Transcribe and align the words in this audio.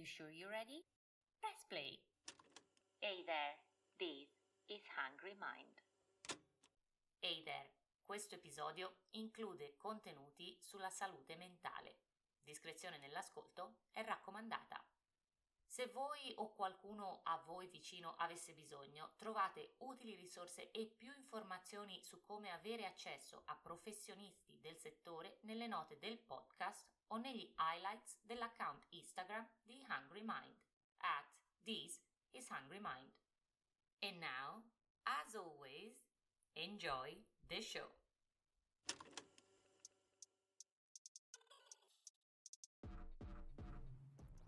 You 0.00 0.06
sure 0.06 0.30
you're 0.32 0.48
ready? 0.48 0.82
Press 1.42 1.66
play. 1.68 2.00
Hey 3.00 3.22
there, 3.26 3.60
this 3.98 4.32
is 4.66 4.80
Hungry 4.96 5.36
Mind. 5.36 5.76
Hey 7.20 7.42
there, 7.44 7.68
questo 8.06 8.34
episodio 8.34 9.04
include 9.10 9.76
contenuti 9.76 10.56
sulla 10.58 10.88
salute 10.88 11.36
mentale. 11.36 11.98
Discrezione 12.42 12.96
nell'ascolto 12.96 13.80
è 13.92 14.02
raccomandata. 14.02 14.82
Se 15.66 15.88
voi 15.88 16.32
o 16.36 16.54
qualcuno 16.54 17.20
a 17.24 17.36
voi 17.44 17.66
vicino 17.66 18.14
avesse 18.16 18.54
bisogno, 18.54 19.12
trovate 19.16 19.74
utili 19.80 20.14
risorse 20.14 20.70
e 20.70 20.86
più 20.86 21.12
informazioni 21.14 22.02
su 22.02 22.22
come 22.22 22.50
avere 22.50 22.86
accesso 22.86 23.42
a 23.44 23.54
professionisti 23.54 24.49
del 24.60 24.76
settore 24.76 25.38
nelle 25.42 25.66
note 25.66 25.98
del 25.98 26.18
podcast 26.18 26.86
o 27.08 27.16
negli 27.16 27.52
highlights 27.56 28.18
dell'account 28.22 28.86
Instagram 28.90 29.48
di 29.62 29.84
Hungry 29.88 30.22
Mind 30.22 30.56
at 30.98 31.24
This 31.64 32.00
is 32.30 32.48
Hungry 32.50 32.80
Mind. 32.80 33.12
And 34.00 34.18
now, 34.18 34.62
as 35.02 35.34
always, 35.34 36.00
enjoy 36.54 37.22
the 37.48 37.60
show. 37.60 37.90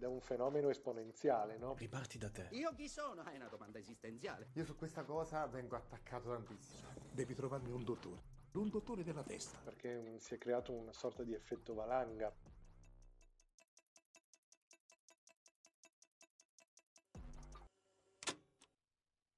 da 0.03 0.09
un 0.09 0.21
fenomeno 0.21 0.69
esponenziale, 0.69 1.59
no? 1.59 1.75
Riparti 1.75 2.19
da 2.19 2.29
te. 2.29 2.49
Io 2.51 2.75
chi 2.75 2.89
sono? 2.89 3.23
È 3.23 3.37
una 3.37 3.47
domanda 3.47 3.79
esistenziale. 3.79 4.51
Io 4.55 4.65
su 4.65 4.75
questa 4.75 5.05
cosa 5.05 5.47
vengo 5.47 5.77
attaccato 5.77 6.29
tantissimo. 6.29 6.89
Devi 7.13 7.35
trovarmi 7.37 7.71
un 7.71 7.85
dottore. 7.85 8.32
Un 8.53 8.69
dottore 8.69 9.03
della 9.03 9.23
testa. 9.23 9.59
Perché 9.65 10.19
si 10.19 10.35
è 10.35 10.39
creato 10.39 10.73
una 10.73 10.93
sorta 10.93 11.23
di 11.23 11.33
effetto 11.33 11.75
valanga. 11.75 12.33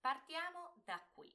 Partiamo 0.01 0.75
da 0.85 1.01
qui. 1.15 1.33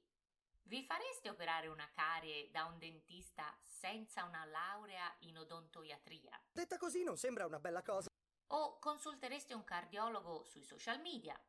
Vi 0.63 0.83
fareste 0.83 1.29
operare 1.29 1.67
una 1.67 1.89
carie 1.91 2.51
da 2.51 2.65
un 2.65 2.77
dentista 2.77 3.57
senza 3.63 4.25
una 4.25 4.45
laurea 4.45 5.11
in 5.21 5.39
odontoiatria? 5.39 6.39
Detta 6.51 6.77
così 6.77 7.03
non 7.03 7.17
sembra 7.17 7.47
una 7.47 7.59
bella 7.59 7.81
cosa. 7.81 8.07
O 8.51 8.77
consultereste 8.77 9.55
un 9.55 9.63
cardiologo 9.63 10.43
sui 10.43 10.63
social 10.63 10.99
media? 11.01 11.39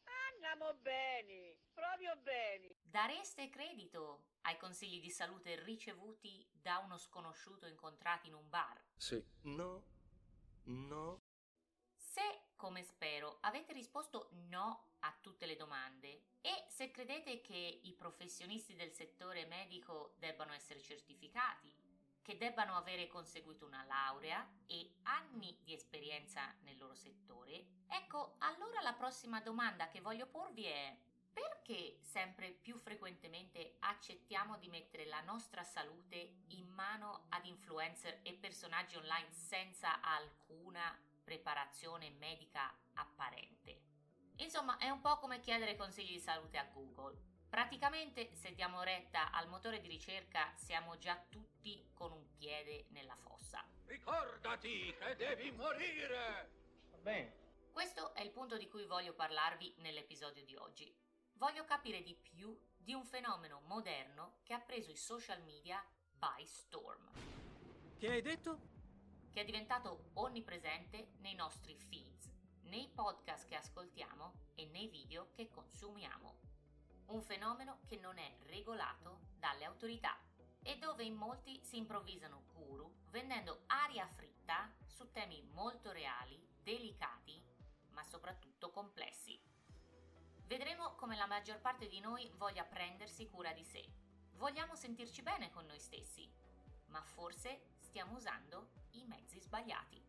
Andiamo 0.42 0.72
bene, 0.80 1.58
proprio 1.74 2.16
bene. 2.16 2.77
Dareste 2.80 3.50
credito 3.50 4.28
ai 4.42 4.56
consigli 4.56 4.98
di 4.98 5.10
salute 5.10 5.62
ricevuti 5.64 6.48
da 6.50 6.78
uno 6.78 6.97
sconosciuto 6.97 7.66
incontrato 7.66 8.27
in 8.27 8.32
un 8.32 8.48
bar? 8.48 8.82
Sì. 8.97 9.22
No. 9.42 9.84
No. 10.62 11.20
Se, 11.94 12.22
come 12.56 12.82
spero, 12.84 13.36
avete 13.42 13.74
risposto 13.74 14.30
no 14.48 14.92
a 15.00 15.14
tutte 15.20 15.44
le 15.44 15.56
domande 15.56 16.22
e 16.41 16.64
se 16.69 16.91
credete 16.91 17.42
che 17.42 17.80
i 17.82 17.92
professionisti 17.92 18.75
del 18.75 18.92
settore 18.92 19.44
medico 19.44 20.14
debbano 20.16 20.54
essere 20.54 20.80
certificati 20.80 21.70
che 22.30 22.38
debbano 22.38 22.76
avere 22.76 23.08
conseguito 23.08 23.66
una 23.66 23.82
laurea 23.82 24.48
e 24.66 24.98
anni 25.02 25.58
di 25.64 25.72
esperienza 25.72 26.54
nel 26.60 26.78
loro 26.78 26.94
settore, 26.94 27.64
ecco 27.88 28.36
allora 28.38 28.80
la 28.82 28.92
prossima 28.92 29.40
domanda 29.40 29.88
che 29.88 30.00
voglio 30.00 30.28
porvi 30.28 30.64
è 30.66 30.96
perché 31.32 31.98
sempre 32.02 32.50
più 32.50 32.78
frequentemente 32.78 33.74
accettiamo 33.80 34.58
di 34.58 34.68
mettere 34.68 35.06
la 35.06 35.22
nostra 35.22 35.64
salute 35.64 36.42
in 36.50 36.68
mano 36.68 37.26
ad 37.30 37.46
influencer 37.46 38.20
e 38.22 38.34
personaggi 38.34 38.94
online 38.94 39.32
senza 39.32 40.00
alcuna 40.00 40.96
preparazione 41.24 42.10
medica 42.10 42.72
apparente? 42.94 43.80
Insomma, 44.36 44.76
è 44.76 44.88
un 44.88 45.00
po' 45.00 45.18
come 45.18 45.40
chiedere 45.40 45.74
consigli 45.74 46.12
di 46.12 46.20
salute 46.20 46.58
a 46.58 46.68
Google. 46.72 47.18
Praticamente, 47.48 48.32
se 48.36 48.54
diamo 48.54 48.82
retta 48.84 49.32
al 49.32 49.48
motore 49.48 49.80
di 49.80 49.88
ricerca, 49.88 50.52
siamo 50.54 50.96
già 50.96 51.20
tutti 51.28 51.50
con 51.94 52.12
un 52.12 52.26
piede 52.38 52.87
nella 52.88 53.16
fossa. 53.16 53.62
Ricordati 53.84 54.94
che 54.98 55.16
devi 55.16 55.50
morire! 55.53 56.50
Va 56.91 56.97
bene. 56.98 57.38
Questo 57.71 58.15
è 58.15 58.22
il 58.22 58.31
punto 58.31 58.56
di 58.56 58.66
cui 58.69 58.87
voglio 58.87 59.12
parlarvi 59.12 59.75
nell'episodio 59.78 60.44
di 60.44 60.56
oggi. 60.56 60.94
Voglio 61.34 61.65
capire 61.65 62.03
di 62.03 62.15
più 62.15 62.59
di 62.76 62.94
un 62.94 63.04
fenomeno 63.04 63.60
moderno 63.66 64.38
che 64.43 64.54
ha 64.54 64.60
preso 64.60 64.91
i 64.91 64.97
social 64.97 65.43
media 65.43 65.84
by 66.16 66.44
storm. 66.47 67.10
Che 67.99 68.10
hai 68.10 68.22
detto? 68.22 68.59
Che 69.31 69.41
è 69.41 69.44
diventato 69.44 70.10
onnipresente 70.15 71.12
nei 71.19 71.34
nostri 71.34 71.76
feeds, 71.76 72.31
nei 72.62 72.88
podcast 72.88 73.47
che 73.47 73.56
ascoltiamo 73.56 74.32
e 74.54 74.66
nei 74.66 74.88
video 74.88 75.31
che 75.32 75.49
consumiamo 75.49 76.38
un 77.10 77.22
fenomeno 77.22 77.81
che 77.87 77.97
non 77.97 78.19
è 78.19 78.37
regolato 78.47 79.20
dalle 79.37 79.65
autorità 79.65 80.16
e 80.62 80.76
dove 80.78 81.04
in 81.04 81.15
molti 81.15 81.60
si 81.62 81.76
improvvisano 81.76 82.44
guru 82.53 82.93
vendendo 83.10 83.62
aria 83.66 84.06
fritta 84.06 84.72
su 84.87 85.10
temi 85.10 85.43
molto 85.53 85.91
reali, 85.93 86.41
delicati, 86.62 87.43
ma 87.91 88.03
soprattutto 88.03 88.70
complessi. 88.70 89.41
Vedremo 90.44 90.94
come 90.94 91.16
la 91.16 91.26
maggior 91.26 91.60
parte 91.60 91.87
di 91.87 92.00
noi 92.00 92.31
voglia 92.37 92.65
prendersi 92.65 93.28
cura 93.28 93.53
di 93.53 93.65
sé. 93.65 93.84
Vogliamo 94.34 94.75
sentirci 94.75 95.22
bene 95.22 95.50
con 95.50 95.66
noi 95.66 95.78
stessi, 95.78 96.28
ma 96.87 97.03
forse 97.03 97.76
stiamo 97.78 98.16
usando 98.16 98.70
i 98.93 99.04
mezzi 99.04 99.41
sbagliati. 99.41 100.03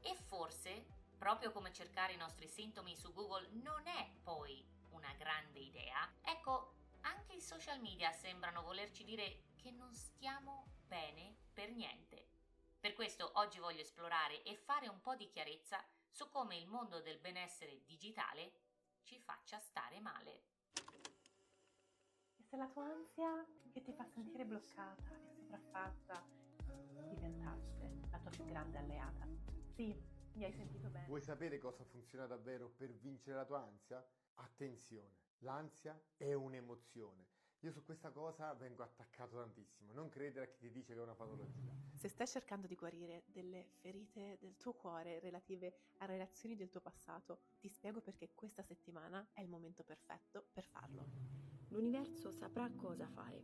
E 0.00 0.14
forse, 0.14 0.86
proprio 1.18 1.52
come 1.52 1.72
cercare 1.72 2.12
i 2.12 2.18
nostri 2.18 2.48
sintomi 2.48 2.96
su 2.96 3.12
Google 3.12 3.48
non 3.62 3.86
è 3.86 4.10
poi 4.22 4.64
una 4.90 5.12
grande 5.14 5.58
idea, 5.58 6.10
ecco, 6.22 6.72
anche 7.02 7.34
i 7.34 7.40
social 7.40 7.80
media 7.80 8.12
sembrano 8.12 8.62
volerci 8.62 9.04
dire 9.04 9.52
che 9.64 9.70
non 9.70 9.94
stiamo 9.94 10.66
bene 10.86 11.38
per 11.54 11.70
niente. 11.70 12.28
Per 12.78 12.92
questo 12.92 13.30
oggi 13.36 13.58
voglio 13.58 13.80
esplorare 13.80 14.42
e 14.42 14.56
fare 14.56 14.88
un 14.88 15.00
po' 15.00 15.16
di 15.16 15.26
chiarezza 15.30 15.82
su 16.10 16.28
come 16.28 16.58
il 16.58 16.66
mondo 16.66 17.00
del 17.00 17.18
benessere 17.18 17.82
digitale 17.86 18.52
ci 19.04 19.18
faccia 19.18 19.58
stare 19.58 20.00
male. 20.00 20.42
E 22.36 22.42
se 22.42 22.58
la 22.58 22.68
tua 22.68 22.84
ansia 22.84 23.42
che 23.72 23.80
ti 23.80 23.94
fa 23.94 24.04
sentire 24.04 24.44
bloccata 24.44 25.18
e 25.18 25.32
sopraffatta 25.32 26.22
diventasse 27.08 28.00
la 28.10 28.18
tua 28.18 28.30
più 28.32 28.44
grande 28.44 28.76
alleata? 28.76 29.26
Sì, 29.72 29.98
mi 30.34 30.44
hai 30.44 30.52
sentito 30.52 30.90
bene. 30.90 31.06
Vuoi 31.06 31.22
sapere 31.22 31.56
cosa 31.56 31.84
funziona 31.84 32.26
davvero 32.26 32.68
per 32.68 32.92
vincere 32.92 33.36
la 33.36 33.46
tua 33.46 33.62
ansia? 33.62 34.06
Attenzione, 34.34 35.16
l'ansia 35.38 35.98
è 36.18 36.34
un'emozione. 36.34 37.43
Io 37.64 37.72
su 37.72 37.82
questa 37.82 38.10
cosa 38.10 38.52
vengo 38.52 38.82
attaccato 38.82 39.38
tantissimo. 39.38 39.94
Non 39.94 40.10
credere 40.10 40.44
a 40.44 40.48
chi 40.48 40.58
ti 40.58 40.70
dice 40.70 40.92
che 40.92 40.98
è 40.98 41.02
una 41.02 41.14
patologia. 41.14 41.72
Se 41.94 42.08
stai 42.08 42.26
cercando 42.26 42.66
di 42.66 42.74
guarire 42.74 43.22
delle 43.28 43.68
ferite 43.80 44.36
del 44.38 44.58
tuo 44.58 44.74
cuore 44.74 45.18
relative 45.18 45.72
a 46.00 46.04
relazioni 46.04 46.56
del 46.56 46.68
tuo 46.68 46.82
passato, 46.82 47.38
ti 47.58 47.70
spiego 47.70 48.02
perché 48.02 48.32
questa 48.34 48.62
settimana 48.62 49.28
è 49.32 49.40
il 49.40 49.48
momento 49.48 49.82
perfetto 49.82 50.44
per 50.52 50.64
farlo. 50.64 51.06
L'universo 51.68 52.30
saprà 52.30 52.70
cosa 52.70 53.08
fare. 53.08 53.42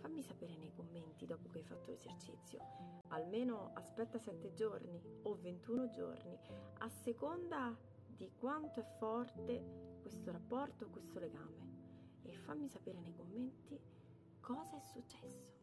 Fammi 0.00 0.22
sapere 0.22 0.56
nei 0.56 0.72
commenti 0.72 1.26
dopo 1.26 1.50
che 1.50 1.58
hai 1.58 1.64
fatto 1.64 1.90
l'esercizio. 1.90 3.02
Almeno 3.08 3.72
aspetta 3.74 4.16
7 4.16 4.54
giorni 4.54 4.98
o 5.24 5.38
21 5.38 5.90
giorni, 5.90 6.38
a 6.78 6.88
seconda 6.88 7.78
di 8.06 8.32
quanto 8.32 8.80
è 8.80 8.84
forte 8.96 9.98
questo 10.00 10.32
rapporto, 10.32 10.88
questo 10.88 11.18
legame 11.18 11.63
e 12.24 12.36
fammi 12.38 12.68
sapere 12.68 13.00
nei 13.00 13.14
commenti 13.14 13.78
cosa 14.40 14.76
è 14.76 14.80
successo. 14.80 15.62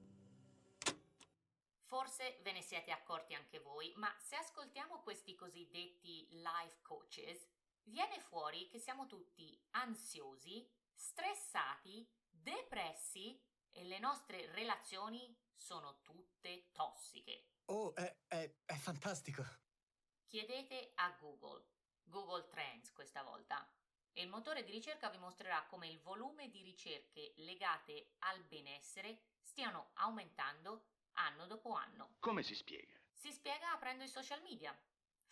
Forse 1.83 2.39
ve 2.41 2.53
ne 2.53 2.61
siete 2.61 2.91
accorti 2.91 3.33
anche 3.33 3.59
voi, 3.59 3.93
ma 3.97 4.13
se 4.19 4.35
ascoltiamo 4.35 5.01
questi 5.01 5.35
cosiddetti 5.35 6.27
life 6.31 6.79
coaches, 6.81 7.47
viene 7.83 8.19
fuori 8.21 8.67
che 8.69 8.79
siamo 8.79 9.07
tutti 9.07 9.59
ansiosi, 9.71 10.65
stressati, 10.93 12.09
depressi 12.29 13.39
e 13.71 13.83
le 13.83 13.99
nostre 13.99 14.49
relazioni 14.51 15.37
sono 15.53 16.01
tutte 16.01 16.71
tossiche. 16.71 17.49
Oh, 17.65 17.93
è, 17.93 18.17
è, 18.27 18.55
è 18.65 18.75
fantastico! 18.75 19.43
Chiedete 20.25 20.93
a 20.95 21.11
Google 21.19 21.65
Google 22.11 22.47
Trends 22.49 22.91
questa 22.91 23.23
volta. 23.23 23.65
E 24.13 24.21
il 24.21 24.29
motore 24.29 24.63
di 24.63 24.71
ricerca 24.71 25.09
vi 25.09 25.17
mostrerà 25.17 25.65
come 25.65 25.87
il 25.87 25.99
volume 25.99 26.49
di 26.49 26.61
ricerche 26.61 27.33
legate 27.37 28.13
al 28.19 28.43
benessere 28.43 29.21
stiano 29.41 29.91
aumentando 29.95 30.87
anno 31.13 31.47
dopo 31.47 31.73
anno. 31.73 32.15
Come 32.19 32.43
si 32.43 32.55
spiega? 32.55 32.99
Si 33.13 33.31
spiega 33.31 33.71
aprendo 33.71 34.03
i 34.03 34.09
social 34.09 34.41
media. 34.41 34.77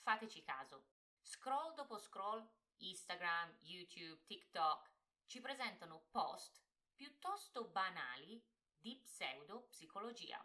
Fateci 0.02 0.44
caso. 0.44 0.88
Scroll 1.22 1.74
dopo 1.76 1.98
scroll, 1.98 2.48
Instagram, 2.78 3.58
YouTube, 3.62 4.24
TikTok 4.26 4.90
ci 5.26 5.42
presentano 5.42 6.08
post 6.10 6.62
piuttosto 6.96 7.66
banali 7.66 8.44
di 8.78 8.98
pseudo-psicologia 8.98 10.44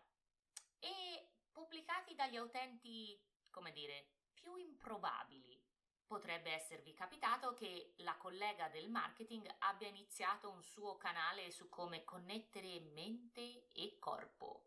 e 0.78 1.30
pubblicati 1.50 2.14
dagli 2.14 2.36
utenti, 2.36 3.18
come 3.50 3.72
dire, 3.72 4.10
più 4.34 4.56
improbabili 4.56 5.62
Potrebbe 6.06 6.52
esservi 6.52 6.92
capitato 6.92 7.54
che 7.54 7.94
la 7.98 8.16
collega 8.16 8.68
del 8.68 8.90
marketing 8.90 9.52
abbia 9.60 9.88
iniziato 9.88 10.50
un 10.50 10.62
suo 10.62 10.96
canale 10.96 11.50
su 11.50 11.68
come 11.68 12.04
connettere 12.04 12.80
mente 12.80 13.70
e 13.72 13.98
corpo. 13.98 14.66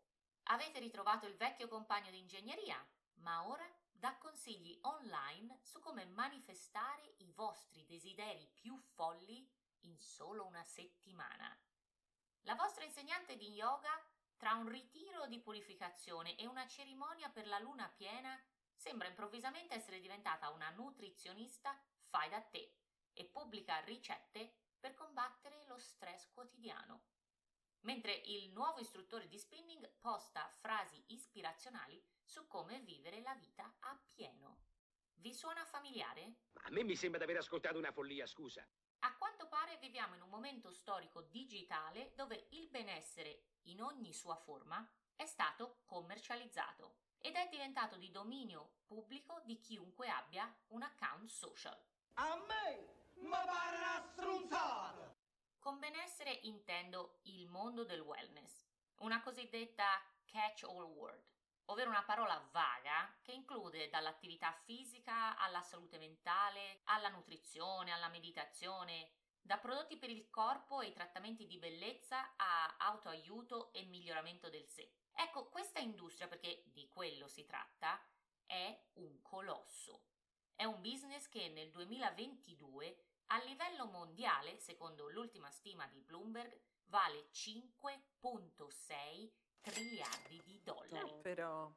Avete 0.50 0.78
ritrovato 0.78 1.26
il 1.26 1.36
vecchio 1.36 1.68
compagno 1.68 2.10
di 2.10 2.18
ingegneria, 2.18 2.84
ma 3.16 3.46
ora 3.46 3.66
dà 3.90 4.16
consigli 4.16 4.78
online 4.82 5.58
su 5.62 5.80
come 5.80 6.04
manifestare 6.06 7.14
i 7.18 7.32
vostri 7.32 7.84
desideri 7.84 8.48
più 8.54 8.76
folli 8.94 9.48
in 9.82 9.98
solo 9.98 10.44
una 10.44 10.64
settimana. 10.64 11.56
La 12.42 12.54
vostra 12.54 12.84
insegnante 12.84 13.36
di 13.36 13.52
yoga, 13.52 13.90
tra 14.36 14.54
un 14.54 14.68
ritiro 14.68 15.26
di 15.26 15.40
purificazione 15.40 16.36
e 16.36 16.46
una 16.46 16.66
cerimonia 16.66 17.28
per 17.28 17.46
la 17.46 17.58
luna 17.58 17.88
piena, 17.88 18.40
sembra 18.78 19.08
improvvisamente 19.08 19.74
essere 19.74 19.98
diventata 19.98 20.50
una 20.50 20.70
nutrizionista 20.70 21.76
fai 22.04 22.30
da 22.30 22.40
te 22.40 22.76
e 23.12 23.24
pubblica 23.24 23.80
ricette 23.80 24.54
per 24.78 24.94
combattere 24.94 25.64
lo 25.66 25.76
stress 25.78 26.30
quotidiano. 26.32 27.02
Mentre 27.80 28.12
il 28.12 28.50
nuovo 28.52 28.78
istruttore 28.78 29.26
di 29.26 29.36
spinning 29.36 29.88
posta 29.98 30.48
frasi 30.60 31.02
ispirazionali 31.08 32.02
su 32.22 32.46
come 32.46 32.80
vivere 32.80 33.20
la 33.20 33.34
vita 33.34 33.76
a 33.80 34.00
pieno. 34.14 34.66
Vi 35.14 35.34
suona 35.34 35.64
familiare? 35.64 36.36
A 36.62 36.70
me 36.70 36.84
mi 36.84 36.94
sembra 36.94 37.18
di 37.18 37.24
aver 37.24 37.38
ascoltato 37.38 37.78
una 37.78 37.90
follia, 37.90 38.26
scusa. 38.26 38.66
A 39.00 39.16
quanto 39.16 39.48
pare 39.48 39.76
viviamo 39.78 40.14
in 40.14 40.22
un 40.22 40.28
momento 40.28 40.72
storico 40.72 41.22
digitale 41.22 42.12
dove 42.14 42.46
il 42.50 42.68
benessere, 42.68 43.46
in 43.62 43.82
ogni 43.82 44.12
sua 44.12 44.36
forma, 44.36 44.88
è 45.16 45.26
stato 45.26 45.80
commercializzato 45.84 47.06
ed 47.20 47.34
è 47.34 47.48
diventato 47.48 47.96
di 47.96 48.10
dominio 48.10 48.76
pubblico 48.86 49.40
di 49.44 49.58
chiunque 49.58 50.08
abbia 50.08 50.52
un 50.68 50.82
account 50.82 51.28
social. 51.28 51.78
A 52.14 52.36
me 52.36 53.12
mi 53.16 53.30
pare 53.30 53.76
una 53.76 54.08
stronzata! 54.10 55.16
Con 55.58 55.78
benessere 55.78 56.38
intendo 56.42 57.18
il 57.24 57.46
mondo 57.46 57.84
del 57.84 58.00
wellness, 58.00 58.66
una 58.98 59.20
cosiddetta 59.20 60.02
catch-all 60.24 60.84
word, 60.84 61.22
ovvero 61.66 61.90
una 61.90 62.04
parola 62.04 62.38
vaga 62.50 63.14
che 63.22 63.32
include 63.32 63.88
dall'attività 63.90 64.52
fisica 64.64 65.36
alla 65.36 65.62
salute 65.62 65.98
mentale, 65.98 66.80
alla 66.84 67.08
nutrizione, 67.08 67.92
alla 67.92 68.08
meditazione, 68.08 69.10
da 69.48 69.56
prodotti 69.56 69.96
per 69.96 70.10
il 70.10 70.28
corpo 70.28 70.82
e 70.82 70.92
trattamenti 70.92 71.46
di 71.46 71.56
bellezza 71.56 72.34
a 72.36 72.76
autoaiuto 72.76 73.72
e 73.72 73.82
miglioramento 73.84 74.50
del 74.50 74.68
sé. 74.68 74.92
Ecco, 75.14 75.48
questa 75.48 75.78
industria, 75.78 76.28
perché 76.28 76.64
di 76.66 76.86
quello 76.86 77.28
si 77.28 77.46
tratta, 77.46 77.98
è 78.44 78.78
un 78.96 79.22
colosso. 79.22 80.02
È 80.54 80.64
un 80.64 80.82
business 80.82 81.28
che 81.28 81.48
nel 81.48 81.70
2022 81.70 83.04
a 83.28 83.42
livello 83.44 83.86
mondiale, 83.86 84.58
secondo 84.58 85.08
l'ultima 85.08 85.50
stima 85.50 85.86
di 85.86 86.02
Bloomberg, 86.02 86.60
vale 86.88 87.30
5.6 87.32 89.30
triliardi 89.62 90.42
di 90.44 90.60
dollari. 90.62 91.10
No, 91.10 91.20
però... 91.22 91.74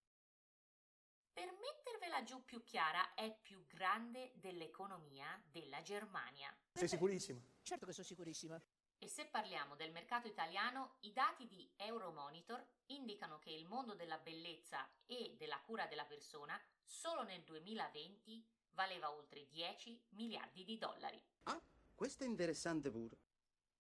Per 1.32 1.54
mettervela 1.54 2.22
giù 2.24 2.44
più 2.44 2.62
chiara, 2.66 3.14
è 3.14 3.34
più 3.42 3.66
grande 3.66 4.34
dell'economia 4.36 5.42
della 5.46 5.82
Germania. 5.82 6.54
Sei 6.74 6.90
sicurissima? 6.90 7.51
Certo 7.64 7.86
che 7.86 7.94
sono 7.94 8.06
sicurissima. 8.06 8.62
E 8.98 9.08
se 9.08 9.26
parliamo 9.26 9.76
del 9.76 9.92
mercato 9.92 10.28
italiano, 10.28 10.98
i 11.02 11.12
dati 11.12 11.48
di 11.48 11.68
Euromonitor 11.76 12.64
indicano 12.88 13.40
che 13.40 13.50
il 13.50 13.66
mondo 13.66 13.96
della 13.96 14.18
bellezza 14.20 14.88
e 15.06 15.36
della 15.38 15.60
cura 15.62 15.88
della 15.88 16.06
persona 16.06 16.60
solo 16.84 17.24
nel 17.24 17.42
2020 17.44 18.46
valeva 18.72 19.12
oltre 19.12 19.48
10 19.48 20.08
miliardi 20.10 20.64
di 20.64 20.78
dollari. 20.78 21.22
Ah, 21.44 21.62
questo 21.96 22.24
è 22.24 22.28
interessante 22.28 22.92
pure. 22.92 23.18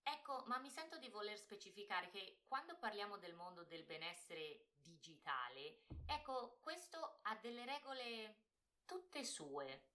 Ecco, 0.03 0.43
ma 0.47 0.57
mi 0.57 0.69
sento 0.69 0.97
di 0.97 1.09
voler 1.09 1.37
specificare 1.37 2.09
che 2.09 2.41
quando 2.47 2.75
parliamo 2.77 3.17
del 3.17 3.35
mondo 3.35 3.63
del 3.63 3.83
benessere 3.83 4.69
digitale, 4.77 5.81
ecco, 6.05 6.57
questo 6.61 7.19
ha 7.23 7.35
delle 7.35 7.65
regole 7.65 8.37
tutte 8.85 9.23
sue. 9.23 9.89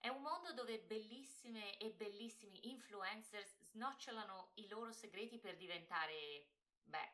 È 0.00 0.06
un 0.08 0.22
mondo 0.22 0.52
dove 0.52 0.78
bellissime 0.78 1.76
e 1.78 1.90
bellissimi 1.90 2.70
influencers 2.70 3.62
snocciolano 3.70 4.52
i 4.54 4.68
loro 4.68 4.92
segreti 4.92 5.38
per 5.38 5.56
diventare, 5.56 6.46
beh, 6.84 7.12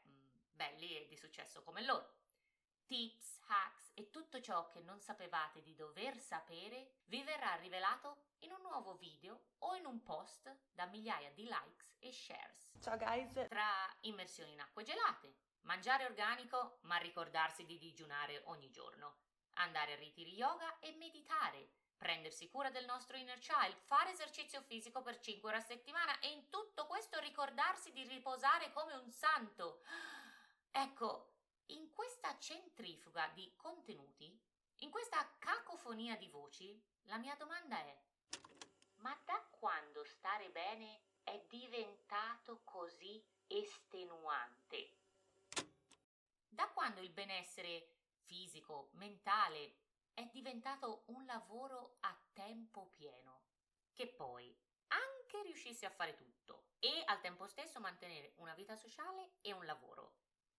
belli 0.52 0.96
e 0.96 1.06
di 1.06 1.16
successo 1.16 1.62
come 1.62 1.82
loro. 1.82 2.22
Tips, 2.86 3.40
hacks 3.46 3.92
e 3.94 4.10
tutto 4.10 4.40
ciò 4.42 4.68
che 4.68 4.80
non 4.80 5.00
sapevate 5.00 5.62
di 5.62 5.74
dover 5.74 6.18
sapere 6.18 6.96
vi 7.06 7.22
verrà 7.22 7.54
rivelato 7.54 8.32
in 8.40 8.52
un 8.52 8.60
nuovo 8.60 8.96
video 8.96 9.54
o 9.60 9.74
in 9.76 9.86
un 9.86 10.02
post 10.02 10.54
da 10.70 10.84
migliaia 10.84 11.30
di 11.30 11.44
likes 11.44 11.96
e 12.00 12.12
shares. 12.12 12.72
Ciao 12.80 12.98
guys! 12.98 13.32
Tra 13.48 13.96
immersioni 14.00 14.52
in 14.52 14.60
acque 14.60 14.82
gelate, 14.82 15.34
mangiare 15.62 16.04
organico 16.04 16.80
ma 16.82 16.98
ricordarsi 16.98 17.64
di 17.64 17.78
digiunare 17.78 18.42
ogni 18.44 18.70
giorno, 18.70 19.16
andare 19.54 19.94
a 19.94 19.96
ritiri 19.96 20.34
yoga 20.34 20.78
e 20.80 20.92
meditare, 20.92 21.70
prendersi 22.04 22.50
cura 22.50 22.68
del 22.68 22.84
nostro 22.84 23.16
inner 23.16 23.38
child, 23.38 23.74
fare 23.86 24.10
esercizio 24.10 24.60
fisico 24.60 25.00
per 25.00 25.18
5 25.18 25.48
ore 25.48 25.56
a 25.56 25.62
settimana 25.62 26.18
e 26.18 26.28
in 26.32 26.50
tutto 26.50 26.84
questo 26.86 27.18
ricordarsi 27.18 27.92
di 27.92 28.06
riposare 28.06 28.70
come 28.72 28.92
un 28.92 29.10
santo. 29.10 29.80
Ecco, 30.76 31.32
in 31.66 31.92
questa 31.92 32.36
centrifuga 32.38 33.28
di 33.28 33.50
contenuti, 33.56 34.38
in 34.78 34.90
questa 34.90 35.36
cacofonia 35.38 36.16
di 36.16 36.28
voci, 36.28 36.78
la 37.04 37.16
mia 37.16 37.36
domanda 37.36 37.78
è: 37.78 37.96
ma 38.96 39.16
da 39.24 39.40
quando 39.50 40.04
stare 40.04 40.50
bene 40.50 41.04
è 41.22 41.40
diventato 41.48 42.62
così 42.64 43.24
estenuante? 43.46 44.96
Da 46.48 46.68
quando 46.70 47.00
il 47.00 47.10
benessere 47.10 47.94
fisico, 48.24 48.88
mentale, 48.94 49.83
è 50.14 50.28
diventato 50.32 51.02
un 51.06 51.26
lavoro 51.26 51.96
a 52.00 52.16
tempo 52.32 52.90
pieno, 52.94 53.42
che 53.92 54.06
poi 54.06 54.56
anche 54.88 55.42
riuscissi 55.42 55.84
a 55.84 55.90
fare 55.90 56.14
tutto 56.14 56.68
e 56.78 57.02
al 57.06 57.20
tempo 57.20 57.46
stesso 57.46 57.80
mantenere 57.80 58.34
una 58.36 58.54
vita 58.54 58.76
sociale 58.76 59.34
e 59.40 59.52
un 59.52 59.64
lavoro. 59.64 60.18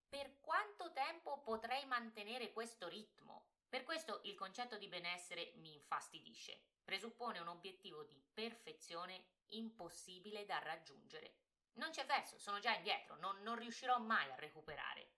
Per 0.10 0.40
quanto 0.42 0.92
tempo 0.92 1.42
potrei 1.42 1.86
mantenere 1.86 2.52
questo 2.52 2.88
ritmo? 2.88 3.48
Per 3.68 3.84
questo 3.84 4.22
il 4.24 4.36
concetto 4.36 4.78
di 4.78 4.88
benessere 4.88 5.54
mi 5.56 5.74
infastidisce. 5.74 6.62
Presuppone 6.84 7.40
un 7.40 7.48
obiettivo 7.48 8.04
di 8.04 8.21
perfezione 8.33 9.26
impossibile 9.47 10.45
da 10.45 10.59
raggiungere. 10.59 11.38
Non 11.74 11.90
c'è 11.90 12.06
verso, 12.06 12.38
sono 12.38 12.59
già 12.59 12.74
indietro, 12.74 13.18
non, 13.18 13.42
non 13.42 13.57
riuscirò 13.57 14.00
mai 14.00 14.31
a 14.31 14.35
recuperare. 14.35 15.12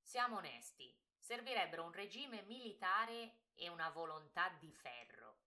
Siamo 0.00 0.36
onesti, 0.36 0.96
servirebbero 1.18 1.84
un 1.84 1.92
regime 1.92 2.42
militare 2.42 3.39
e 3.54 3.68
una 3.68 3.90
volontà 3.90 4.48
di 4.58 4.72
ferro. 4.72 5.38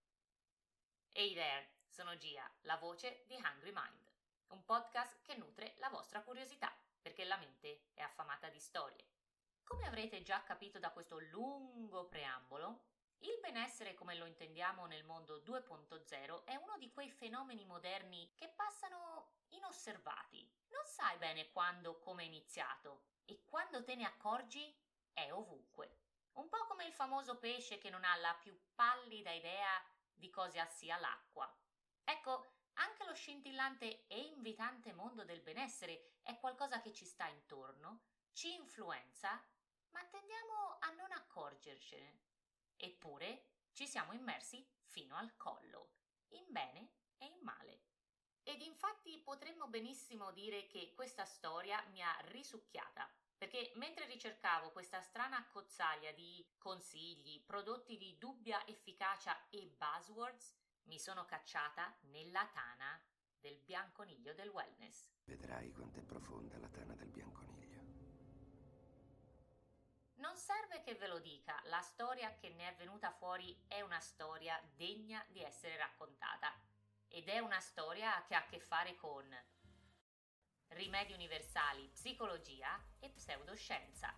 Hey 1.12 1.34
there, 1.34 1.70
sono 1.88 2.18
Gia, 2.18 2.50
la 2.62 2.78
voce 2.78 3.24
di 3.28 3.36
Hungry 3.36 3.72
Mind, 3.74 4.12
un 4.48 4.66
podcast 4.66 5.22
che 5.22 5.36
nutre 5.36 5.76
la 5.78 5.90
vostra 5.90 6.22
curiosità, 6.22 6.76
perché 7.02 7.24
la 7.24 7.38
mente 7.38 7.90
è 7.94 8.02
affamata 8.02 8.50
di 8.50 8.60
storie. 8.60 9.06
Come 9.64 9.86
avrete 9.86 10.22
già 10.24 10.44
capito 10.44 10.80
da 10.80 10.92
questo 10.92 11.20
lungo 11.20 12.08
preambolo, 12.08 12.92
il 13.20 13.40
benessere 13.42 13.94
come 13.94 14.16
lo 14.16 14.26
intendiamo 14.26 14.86
nel 14.86 15.06
mondo 15.06 15.38
2.0 15.46 16.44
è 16.44 16.56
uno 16.56 16.78
di 16.78 16.92
quei 16.92 17.10
fenomeni 17.10 17.64
moderni 17.64 18.34
che 18.36 18.50
passano 18.50 19.36
inosservati. 19.50 20.46
Non 20.70 20.86
sai 20.86 21.18
bene 21.18 21.50
quando 21.52 22.00
come 22.00 22.24
è 22.24 22.26
iniziato 22.26 23.04
e 23.24 23.44
quando 23.46 23.82
te 23.84 23.96
ne 23.96 24.04
accorgi 24.04 24.76
è 25.14 25.32
ovunque. 25.32 26.03
Un 26.34 26.50
po' 26.50 26.66
come 26.66 26.86
il 26.86 26.94
famoso 26.94 27.38
pesce 27.38 27.78
che 27.78 27.90
non 27.90 28.04
ha 28.04 28.16
la 28.16 28.34
più 28.36 28.58
pallida 28.74 29.32
idea 29.32 29.84
di 30.13 30.30
cosa 30.30 30.66
sia 30.66 30.98
l'acqua. 30.98 31.52
Ecco, 32.04 32.54
anche 32.74 33.06
lo 33.06 33.13
scintillante 33.13 34.08
e 34.08 34.20
invitante 34.20 34.94
mondo 34.94 35.24
del 35.24 35.42
benessere 35.42 36.18
è 36.22 36.40
qualcosa 36.40 36.82
che 36.82 36.92
ci 36.92 37.06
sta 37.06 37.28
intorno, 37.28 38.06
ci 38.32 38.54
influenza, 38.56 39.30
ma 39.92 40.04
tendiamo 40.06 40.78
a 40.80 40.90
non 40.92 41.12
accorgercene. 41.12 42.22
Eppure 42.78 43.50
ci 43.74 43.88
siamo 43.88 44.13
immersi 44.13 44.68
fino 44.86 45.16
al 45.16 45.36
collo, 45.38 45.92
in 46.30 46.46
bene 46.48 46.94
e 47.18 47.25
in 47.25 47.40
male. 47.42 47.84
Ed 48.42 48.62
infatti 48.62 49.20
potremmo 49.20 49.68
benissimo 49.68 50.32
dire 50.32 50.68
che 50.68 50.94
questa 50.94 51.25
storia 51.25 51.82
mi 51.92 52.02
ha 52.02 52.16
risucchiata, 52.22 53.10
perché 53.44 53.74
mentre 53.76 54.06
ricercavo 54.06 54.72
questa 54.72 55.02
strana 55.02 55.38
accozzaglia 55.38 56.14
di 56.14 56.48
consigli, 56.58 57.44
prodotti 57.44 57.98
di 57.98 58.18
dubbia 58.18 58.66
efficacia 58.66 59.50
e 59.50 59.70
buzzwords, 59.78 60.56
mi 60.84 60.98
sono 60.98 61.26
cacciata 61.26 61.94
nella 62.04 62.50
tana 62.54 62.98
del 63.42 63.58
bianconiglio 63.58 64.34
del 64.34 64.48
wellness. 64.48 65.10
Vedrai 65.26 65.74
quanto 65.74 66.00
è 66.00 66.04
profonda 66.04 66.58
la 66.58 66.70
tana 66.70 66.96
del 66.96 67.10
bianconiglio. 67.10 67.82
Non 70.14 70.38
serve 70.38 70.80
che 70.80 70.96
ve 70.96 71.08
lo 71.08 71.20
dica, 71.20 71.62
la 71.66 71.82
storia 71.82 72.34
che 72.36 72.48
ne 72.48 72.70
è 72.70 72.76
venuta 72.76 73.12
fuori 73.12 73.66
è 73.68 73.82
una 73.82 74.00
storia 74.00 74.58
degna 74.78 75.22
di 75.28 75.44
essere 75.44 75.76
raccontata 75.76 76.58
ed 77.10 77.28
è 77.28 77.40
una 77.40 77.60
storia 77.60 78.24
che 78.26 78.36
ha 78.36 78.40
a 78.40 78.46
che 78.46 78.62
fare 78.62 78.96
con 78.96 79.28
rimedi 80.74 81.13
universali, 81.13 81.88
psicologia 81.89 82.82
e 83.00 83.10
pseudoscienza, 83.10 84.13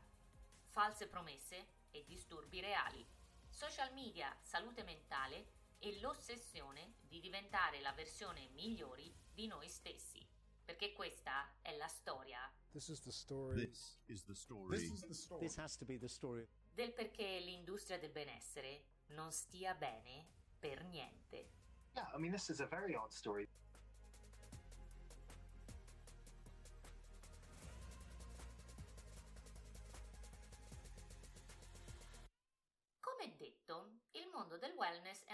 false 0.67 1.07
promesse 1.07 1.67
e 1.91 2.03
disturbi 2.05 2.59
reali, 2.59 3.05
social 3.49 3.93
media, 3.93 4.35
salute 4.41 4.83
mentale 4.83 5.53
e 5.79 5.99
l'ossessione 5.99 6.95
di 7.01 7.19
diventare 7.19 7.79
la 7.81 7.93
versione 7.93 8.49
migliori 8.53 9.13
di 9.33 9.47
noi 9.47 9.69
stessi. 9.69 10.25
Perché 10.65 10.93
questa 10.93 11.53
è 11.61 11.75
la 11.77 11.87
storia 11.87 12.39
This 12.71 12.89
is 12.89 13.01
the 13.01 13.11
story. 13.11 13.67
This 13.67 13.99
is 14.07 14.23
the 14.25 14.33
story. 14.33 14.77
This 14.77 14.91
is 14.91 15.05
the 15.05 15.13
story. 15.13 15.41
This 15.45 15.57
has 15.57 15.77
to 15.77 15.85
be 15.85 15.97
the 15.97 16.09
story. 16.09 16.45
del 16.73 16.91
perché 16.91 17.39
l'industria 17.39 17.97
del 17.97 18.11
benessere 18.11 18.83
non 19.07 19.31
stia 19.31 19.73
bene 19.75 20.27
per 20.59 20.83
niente. 20.83 21.51
Yeah, 21.93 22.11
I 22.13 22.19
mean, 22.19 22.31
this 22.33 22.49
is 22.49 22.59
a 22.59 22.67
very 22.67 22.93
odd 22.93 23.11
story. 23.11 23.47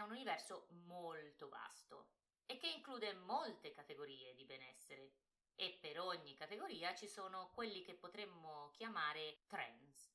È 0.01 0.03
un 0.03 0.11
universo 0.11 0.65
molto 0.87 1.47
vasto 1.47 2.07
e 2.47 2.57
che 2.57 2.67
include 2.67 3.13
molte 3.13 3.71
categorie 3.71 4.33
di 4.33 4.45
benessere 4.45 5.11
e 5.53 5.77
per 5.79 5.99
ogni 5.99 6.33
categoria 6.33 6.95
ci 6.95 7.07
sono 7.07 7.51
quelli 7.53 7.83
che 7.83 7.93
potremmo 7.93 8.71
chiamare 8.71 9.43
trends. 9.45 10.11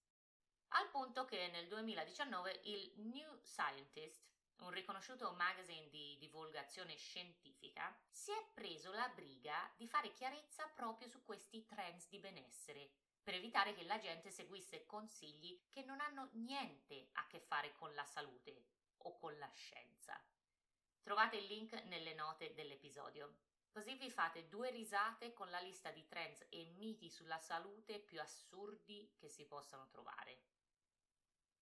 Al 0.70 0.90
punto 0.90 1.24
che 1.24 1.48
nel 1.48 1.68
2019 1.68 2.62
il 2.64 2.94
New 2.96 3.38
Scientist, 3.44 4.26
un 4.56 4.70
riconosciuto 4.70 5.32
magazine 5.34 5.88
di 5.88 6.16
divulgazione 6.18 6.96
scientifica, 6.96 7.96
si 8.10 8.32
è 8.32 8.44
preso 8.54 8.90
la 8.90 9.08
briga 9.14 9.72
di 9.76 9.86
fare 9.86 10.12
chiarezza 10.12 10.66
proprio 10.74 11.06
su 11.06 11.22
questi 11.24 11.64
trends 11.64 12.08
di 12.08 12.18
benessere, 12.18 12.90
per 13.22 13.34
evitare 13.34 13.72
che 13.72 13.84
la 13.84 14.00
gente 14.00 14.32
seguisse 14.32 14.84
consigli 14.84 15.62
che 15.70 15.84
non 15.84 16.00
hanno 16.00 16.30
niente 16.32 17.10
a 17.12 17.26
che 17.28 17.38
fare 17.38 17.72
con 17.74 17.94
la 17.94 18.04
salute 18.04 18.74
scienza. 19.56 20.22
Trovate 21.02 21.36
il 21.36 21.46
link 21.46 21.72
nelle 21.84 22.14
note 22.14 22.54
dell'episodio. 22.54 23.38
Così 23.70 23.94
vi 23.96 24.10
fate 24.10 24.48
due 24.48 24.70
risate 24.70 25.32
con 25.32 25.50
la 25.50 25.60
lista 25.60 25.90
di 25.90 26.06
trends 26.06 26.46
e 26.48 26.64
miti 26.76 27.10
sulla 27.10 27.38
salute 27.38 27.98
più 27.98 28.20
assurdi 28.20 29.14
che 29.18 29.28
si 29.28 29.44
possano 29.46 29.88
trovare. 29.88 30.44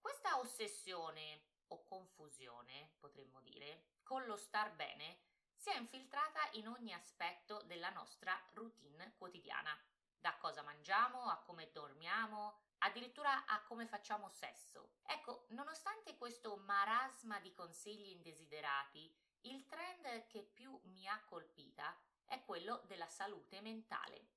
Questa 0.00 0.38
ossessione 0.38 1.42
o 1.68 1.84
confusione, 1.84 2.94
potremmo 2.98 3.40
dire, 3.40 3.86
con 4.02 4.24
lo 4.26 4.36
star 4.36 4.74
bene 4.74 5.22
si 5.56 5.70
è 5.70 5.78
infiltrata 5.78 6.48
in 6.52 6.68
ogni 6.68 6.92
aspetto 6.92 7.62
della 7.62 7.90
nostra 7.90 8.38
routine 8.52 9.14
quotidiana, 9.16 9.76
da 10.16 10.36
cosa 10.36 10.62
mangiamo 10.62 11.24
a 11.30 11.38
come 11.38 11.70
dormiamo, 11.72 12.63
addirittura 12.84 13.46
a 13.46 13.62
come 13.62 13.86
facciamo 13.86 14.28
sesso. 14.28 14.92
Ecco, 15.06 15.46
nonostante 15.50 16.16
questo 16.16 16.56
marasma 16.56 17.40
di 17.40 17.52
consigli 17.52 18.10
indesiderati, 18.10 19.12
il 19.42 19.66
trend 19.66 20.26
che 20.26 20.42
più 20.42 20.78
mi 20.84 21.06
ha 21.06 21.22
colpita 21.24 21.96
è 22.26 22.42
quello 22.44 22.82
della 22.86 23.06
salute 23.06 23.60
mentale 23.60 24.28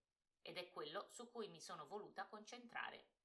ed 0.41 0.57
è 0.57 0.69
quello 0.71 1.07
su 1.09 1.29
cui 1.29 1.49
mi 1.49 1.59
sono 1.59 1.87
voluta 1.87 2.25
concentrare. 2.25 3.15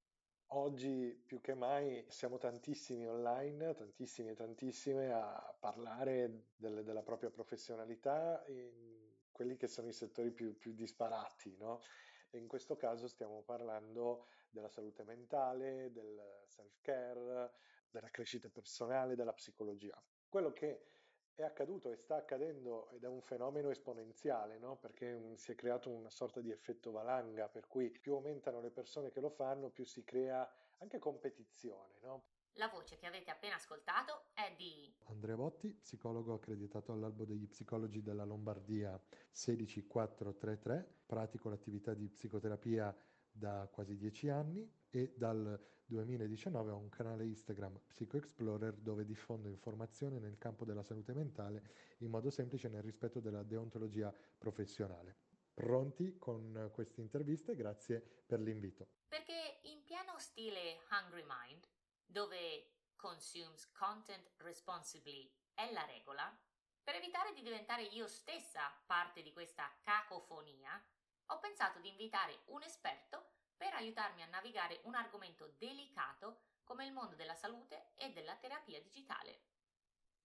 Oggi 0.47 1.13
più 1.25 1.39
che 1.39 1.53
mai 1.53 2.05
siamo 2.09 2.37
tantissimi 2.37 3.07
online, 3.07 3.73
tantissimi 3.73 4.31
e 4.31 4.35
tantissime 4.35 5.11
a 5.11 5.55
parlare 5.57 6.49
del- 6.55 6.83
della 6.83 7.01
propria 7.01 7.31
professionalità 7.31 8.43
in 8.47 9.15
quelli 9.31 9.55
che 9.55 9.67
sono 9.67 9.87
i 9.87 9.93
settori 9.93 10.31
più, 10.31 10.57
più 10.57 10.73
disparati, 10.73 11.55
no? 11.57 11.81
E 12.29 12.37
in 12.37 12.47
questo 12.47 12.75
caso 12.75 13.07
stiamo 13.07 13.41
parlando 13.41 14.27
della 14.53 14.69
salute 14.69 15.03
mentale, 15.03 15.91
del 15.91 16.43
self-care, 16.45 17.51
della 17.89 18.09
crescita 18.09 18.49
personale, 18.49 19.15
della 19.15 19.33
psicologia. 19.33 20.01
Quello 20.29 20.53
che 20.53 20.87
è 21.35 21.43
accaduto 21.43 21.91
e 21.91 21.97
sta 21.97 22.15
accadendo 22.15 22.89
ed 22.91 23.03
è 23.03 23.07
un 23.07 23.21
fenomeno 23.21 23.69
esponenziale, 23.69 24.59
no? 24.59 24.77
Perché 24.77 25.35
si 25.35 25.51
è 25.51 25.55
creato 25.55 25.89
una 25.89 26.11
sorta 26.11 26.41
di 26.41 26.51
effetto 26.51 26.91
valanga, 26.91 27.49
per 27.49 27.67
cui 27.67 27.89
più 27.89 28.13
aumentano 28.13 28.61
le 28.61 28.69
persone 28.69 29.11
che 29.11 29.19
lo 29.19 29.29
fanno, 29.29 29.69
più 29.69 29.83
si 29.83 30.03
crea 30.03 30.47
anche 30.77 30.99
competizione, 30.99 31.97
no? 32.01 32.23
La 32.57 32.67
voce 32.67 32.97
che 32.97 33.07
avete 33.07 33.31
appena 33.31 33.55
ascoltato 33.55 34.25
è 34.35 34.53
di 34.55 34.93
Andrea 35.05 35.35
Botti, 35.35 35.73
psicologo 35.73 36.35
accreditato 36.35 36.91
all'Albo 36.91 37.25
degli 37.25 37.47
Psicologi 37.47 38.03
della 38.03 38.25
Lombardia 38.25 38.99
16433, 39.31 40.97
pratico 41.07 41.49
l'attività 41.49 41.95
di 41.95 42.07
psicoterapia 42.09 42.95
da 43.33 43.67
quasi 43.71 43.97
dieci 43.97 44.29
anni 44.29 44.71
e 44.89 45.13
dal 45.17 45.59
2019 45.85 46.71
ho 46.71 46.77
un 46.77 46.89
canale 46.89 47.25
Instagram 47.25 47.79
PsychoExplorer 47.87 48.75
dove 48.75 49.03
diffondo 49.03 49.49
informazioni 49.49 50.19
nel 50.19 50.37
campo 50.37 50.63
della 50.63 50.83
salute 50.83 51.13
mentale 51.13 51.63
in 51.97 52.09
modo 52.09 52.29
semplice 52.29 52.69
nel 52.69 52.81
rispetto 52.81 53.19
della 53.19 53.43
deontologia 53.43 54.13
professionale. 54.37 55.17
Pronti 55.53 56.17
con 56.17 56.69
queste 56.73 57.01
interviste? 57.01 57.55
Grazie 57.55 58.01
per 58.25 58.39
l'invito. 58.39 58.87
perché 59.07 59.59
in 59.63 59.83
pieno 59.83 60.17
stile 60.17 60.79
Hungry 60.89 61.23
Mind, 61.27 61.67
dove 62.05 62.71
consumes 62.95 63.69
content 63.71 64.31
responsibly 64.37 65.31
è 65.53 65.71
la 65.71 65.85
regola, 65.85 66.35
per 66.83 66.95
evitare 66.95 67.33
di 67.33 67.43
diventare 67.43 67.83
io 67.83 68.07
stessa 68.07 68.61
parte 68.85 69.21
di 69.21 69.31
questa 69.31 69.71
cacofonia, 69.81 70.83
ho 71.27 71.39
pensato 71.39 71.79
di 71.79 71.89
invitare 71.89 72.41
un 72.45 72.63
esperto 72.63 73.31
per 73.55 73.73
aiutarmi 73.73 74.21
a 74.21 74.27
navigare 74.27 74.81
un 74.83 74.95
argomento 74.95 75.53
delicato 75.57 76.41
come 76.63 76.85
il 76.85 76.91
mondo 76.91 77.15
della 77.15 77.35
salute 77.35 77.91
e 77.95 78.11
della 78.11 78.35
terapia 78.35 78.79
digitale. 78.81 79.51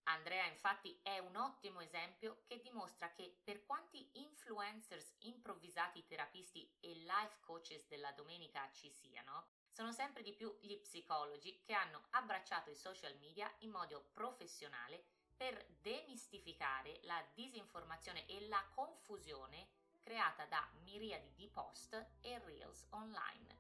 Andrea 0.05 0.47
infatti 0.47 0.99
è 1.03 1.19
un 1.19 1.37
ottimo 1.37 1.81
esempio 1.81 2.41
che 2.47 2.61
dimostra 2.61 3.13
che 3.13 3.41
per 3.45 3.67
quanti 3.67 4.09
influencers 4.15 5.15
improvvisati 5.19 6.07
terapisti 6.07 6.67
e 6.81 6.95
life 6.95 7.37
coaches 7.41 7.87
della 7.87 8.13
domenica 8.13 8.71
ci 8.73 8.91
siano, 8.91 9.49
sono 9.71 9.93
sempre 9.93 10.23
di 10.23 10.33
più 10.33 10.57
gli 10.61 10.79
psicologi 10.79 11.61
che 11.63 11.75
hanno 11.75 12.07
abbracciato 12.11 12.71
i 12.71 12.75
social 12.75 13.17
media 13.19 13.53
in 13.59 13.71
modo 13.71 14.09
professionale 14.13 15.05
per 15.37 15.63
demistificare 15.69 16.99
la 17.03 17.23
disinformazione 17.35 18.25
e 18.27 18.49
la 18.49 18.67
confusione 18.75 19.69
creata 20.09 20.47
da 20.47 20.67
miriadi 20.85 21.35
di 21.35 21.47
post 21.49 21.93
e 22.23 22.39
reels 22.39 22.87
online. 22.93 23.57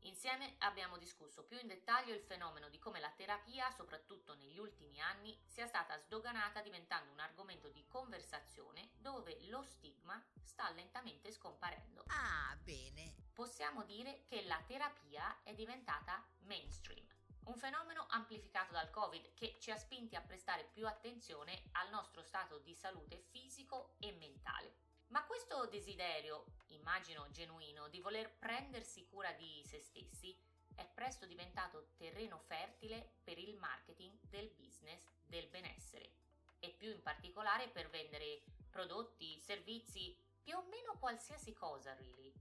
Insieme 0.00 0.56
abbiamo 0.58 0.98
discusso 0.98 1.44
più 1.44 1.58
in 1.58 1.66
dettaglio 1.66 2.12
il 2.12 2.20
fenomeno 2.20 2.68
di 2.68 2.78
come 2.78 3.00
la 3.00 3.10
terapia, 3.16 3.70
soprattutto 3.70 4.34
negli 4.34 4.58
ultimi 4.58 5.00
anni, 5.00 5.34
sia 5.46 5.66
stata 5.66 5.96
sdoganata 5.96 6.60
diventando 6.60 7.10
un 7.10 7.20
argomento 7.20 7.70
di 7.70 7.86
conversazione 7.88 8.90
dove 8.98 9.38
lo 9.48 9.62
stigma 9.62 10.22
sta 10.42 10.68
lentamente 10.72 11.32
scomparendo. 11.32 12.04
Ah, 12.08 12.54
bene. 12.62 13.14
Possiamo 13.32 13.84
dire 13.84 14.24
che 14.26 14.44
la 14.44 14.62
terapia 14.66 15.42
è 15.42 15.54
diventata 15.54 16.22
mainstream. 16.40 17.06
Un 17.44 17.56
fenomeno 17.56 18.04
amplificato 18.10 18.72
dal 18.72 18.90
Covid 18.90 19.32
che 19.32 19.56
ci 19.58 19.70
ha 19.70 19.78
spinti 19.78 20.16
a 20.16 20.20
prestare 20.20 20.64
più 20.64 20.86
attenzione 20.86 21.62
al 21.72 21.88
nostro 21.88 22.22
stato 22.22 22.58
di 22.58 22.74
salute 22.74 23.16
fisico 23.30 23.94
e 24.00 24.12
mentale. 24.12 24.91
Ma 25.12 25.26
questo 25.26 25.66
desiderio, 25.66 26.46
immagino 26.68 27.30
genuino, 27.32 27.86
di 27.88 28.00
voler 28.00 28.34
prendersi 28.38 29.04
cura 29.04 29.30
di 29.32 29.62
se 29.62 29.78
stessi 29.78 30.34
è 30.74 30.86
presto 30.86 31.26
diventato 31.26 31.90
terreno 31.98 32.38
fertile 32.38 33.16
per 33.22 33.36
il 33.36 33.54
marketing 33.58 34.18
del 34.30 34.48
business 34.56 35.10
del 35.26 35.48
benessere 35.48 36.14
e 36.60 36.70
più 36.70 36.90
in 36.90 37.02
particolare 37.02 37.68
per 37.68 37.90
vendere 37.90 38.40
prodotti, 38.70 39.38
servizi, 39.38 40.16
più 40.42 40.56
o 40.56 40.62
meno 40.62 40.96
qualsiasi 40.98 41.52
cosa, 41.52 41.92
really. 41.92 42.32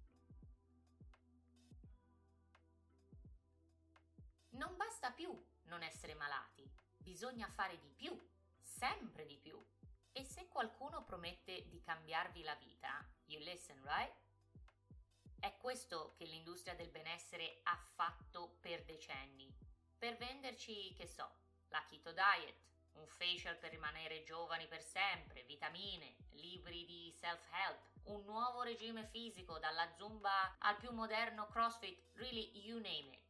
Non 4.51 4.77
basta 4.77 5.11
più 5.11 5.29
non 5.63 5.83
essere 5.83 6.13
malati, 6.13 6.65
bisogna 6.95 7.49
fare 7.49 7.77
di 7.79 7.89
più, 7.89 8.17
sempre 8.61 9.25
di 9.25 9.35
più. 9.35 9.61
E 10.13 10.25
se 10.25 10.47
qualcuno 10.49 11.03
promette 11.03 11.69
di 11.69 11.81
cambiarvi 11.81 12.43
la 12.43 12.55
vita, 12.55 13.07
you 13.25 13.41
listen, 13.41 13.81
right? 13.83 14.13
È 15.39 15.55
questo 15.57 16.13
che 16.17 16.25
l'industria 16.25 16.75
del 16.75 16.89
benessere 16.89 17.61
ha 17.63 17.77
fatto 17.95 18.57
per 18.59 18.83
decenni, 18.83 19.51
per 19.97 20.17
venderci, 20.17 20.93
che 20.93 21.07
so, 21.07 21.29
la 21.69 21.83
keto 21.85 22.11
diet, 22.11 22.55
un 22.93 23.07
facial 23.07 23.57
per 23.57 23.71
rimanere 23.71 24.23
giovani 24.23 24.67
per 24.67 24.83
sempre, 24.83 25.43
vitamine, 25.43 26.17
libri 26.31 26.85
di 26.85 27.11
self-help, 27.15 27.79
un 28.03 28.23
nuovo 28.25 28.63
regime 28.63 29.05
fisico 29.05 29.59
dalla 29.59 29.89
zumba 29.95 30.57
al 30.59 30.75
più 30.75 30.91
moderno 30.91 31.47
CrossFit, 31.47 32.15
really 32.15 32.51
you 32.65 32.79
name 32.79 33.15
it. 33.15 33.21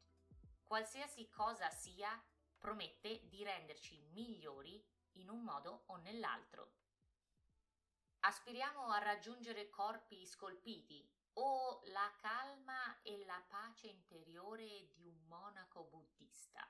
qualsiasi 0.63 1.29
cosa 1.29 1.69
sia, 1.69 2.21
promette 2.57 3.27
di 3.27 3.43
renderci 3.43 3.99
migliori 4.13 4.83
in 5.13 5.29
un 5.29 5.41
modo 5.43 5.83
o 5.87 5.97
nell'altro. 5.97 6.73
Aspiriamo 8.21 8.91
a 8.91 8.99
raggiungere 8.99 9.69
corpi 9.69 10.25
scolpiti 10.25 11.07
o 11.33 11.81
la 11.85 12.13
calma 12.19 13.01
e 13.01 13.23
la 13.25 13.43
pace 13.47 13.87
interiore 13.87 14.91
di 14.93 15.07
un 15.07 15.25
monaco 15.27 15.85
buddista. 15.85 16.69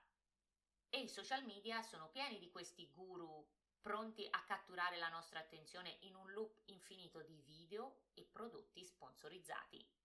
E 0.89 0.99
i 0.99 1.09
social 1.09 1.43
media 1.45 1.81
sono 1.81 2.09
pieni 2.09 2.39
di 2.39 2.49
questi 2.49 2.89
guru 2.91 3.47
pronti 3.81 4.27
a 4.29 4.43
catturare 4.43 4.97
la 4.97 5.09
nostra 5.09 5.39
attenzione 5.39 5.97
in 6.01 6.15
un 6.15 6.31
loop 6.31 6.61
infinito 6.65 7.21
di 7.23 7.41
video 7.41 8.03
e 8.13 8.23
prodotti 8.23 8.85
sponsorizzati. 8.85 10.00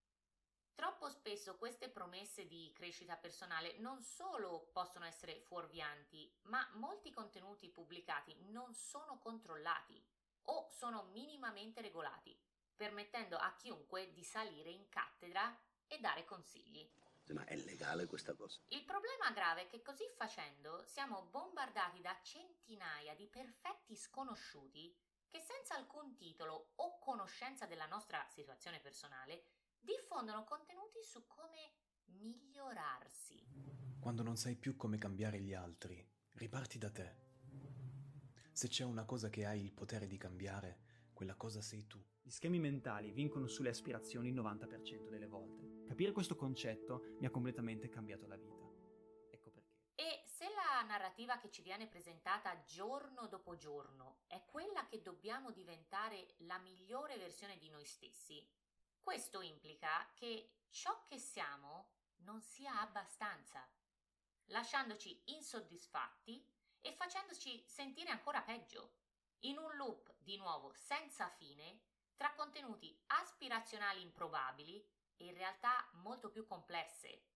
Troppo 0.76 1.08
spesso 1.08 1.56
queste 1.56 1.88
promesse 1.88 2.46
di 2.46 2.70
crescita 2.74 3.16
personale 3.16 3.78
non 3.78 4.02
solo 4.02 4.68
possono 4.72 5.06
essere 5.06 5.40
fuorvianti, 5.40 6.30
ma 6.42 6.68
molti 6.74 7.10
contenuti 7.10 7.70
pubblicati 7.70 8.36
non 8.50 8.74
sono 8.74 9.18
controllati 9.18 10.00
o 10.48 10.68
sono 10.68 11.04
minimamente 11.12 11.80
regolati, 11.80 12.38
permettendo 12.76 13.38
a 13.38 13.54
chiunque 13.56 14.12
di 14.12 14.22
salire 14.22 14.68
in 14.68 14.86
cattedra 14.90 15.58
e 15.86 15.98
dare 15.98 16.26
consigli. 16.26 16.86
Ma 17.28 17.44
è 17.46 17.56
legale 17.56 18.04
questa 18.04 18.34
cosa? 18.34 18.60
Il 18.68 18.84
problema 18.84 19.30
grave 19.30 19.62
è 19.62 19.66
che 19.66 19.80
così 19.80 20.04
facendo 20.14 20.84
siamo 20.84 21.22
bombardati 21.30 22.02
da 22.02 22.16
centinaia 22.22 23.14
di 23.14 23.26
perfetti 23.26 23.96
sconosciuti 23.96 24.94
che 25.26 25.40
senza 25.40 25.74
alcun 25.74 26.14
titolo 26.16 26.72
o 26.76 26.98
conoscenza 26.98 27.64
della 27.64 27.86
nostra 27.86 28.24
situazione 28.28 28.78
personale 28.78 29.44
diffondono 29.86 30.42
contenuti 30.42 31.00
su 31.04 31.24
come 31.28 31.74
migliorarsi. 32.06 33.46
Quando 34.00 34.24
non 34.24 34.36
sai 34.36 34.56
più 34.56 34.74
come 34.74 34.98
cambiare 34.98 35.40
gli 35.40 35.54
altri, 35.54 36.04
riparti 36.32 36.76
da 36.76 36.90
te. 36.90 37.24
Se 38.50 38.66
c'è 38.66 38.82
una 38.82 39.04
cosa 39.04 39.30
che 39.30 39.46
hai 39.46 39.62
il 39.62 39.72
potere 39.72 40.08
di 40.08 40.16
cambiare, 40.16 40.80
quella 41.12 41.36
cosa 41.36 41.60
sei 41.60 41.86
tu. 41.86 42.04
Gli 42.20 42.30
schemi 42.30 42.58
mentali 42.58 43.12
vincono 43.12 43.46
sulle 43.46 43.68
aspirazioni 43.68 44.30
il 44.30 44.34
90% 44.34 45.08
delle 45.08 45.28
volte. 45.28 45.84
Capire 45.86 46.10
questo 46.10 46.34
concetto 46.34 47.16
mi 47.20 47.26
ha 47.26 47.30
completamente 47.30 47.88
cambiato 47.88 48.26
la 48.26 48.36
vita. 48.36 48.68
Ecco 49.30 49.50
perché. 49.50 49.76
E 49.94 50.22
se 50.24 50.46
la 50.46 50.82
narrativa 50.82 51.38
che 51.38 51.50
ci 51.50 51.62
viene 51.62 51.86
presentata 51.86 52.64
giorno 52.64 53.28
dopo 53.28 53.56
giorno 53.56 54.22
è 54.26 54.44
quella 54.46 54.84
che 54.86 55.00
dobbiamo 55.00 55.52
diventare 55.52 56.34
la 56.38 56.58
migliore 56.58 57.16
versione 57.18 57.56
di 57.56 57.68
noi 57.68 57.84
stessi, 57.84 58.44
questo 59.06 59.40
implica 59.40 60.10
che 60.14 60.56
ciò 60.68 61.04
che 61.04 61.16
siamo 61.20 61.92
non 62.24 62.40
sia 62.40 62.80
abbastanza, 62.80 63.64
lasciandoci 64.46 65.22
insoddisfatti 65.26 66.44
e 66.80 66.92
facendoci 66.92 67.64
sentire 67.68 68.10
ancora 68.10 68.42
peggio, 68.42 68.94
in 69.44 69.58
un 69.58 69.76
loop 69.76 70.12
di 70.18 70.36
nuovo 70.36 70.72
senza 70.74 71.30
fine 71.30 71.82
tra 72.16 72.34
contenuti 72.34 73.00
aspirazionali 73.06 74.02
improbabili 74.02 74.84
e 75.14 75.32
realtà 75.32 75.88
molto 75.92 76.28
più 76.28 76.44
complesse. 76.44 77.35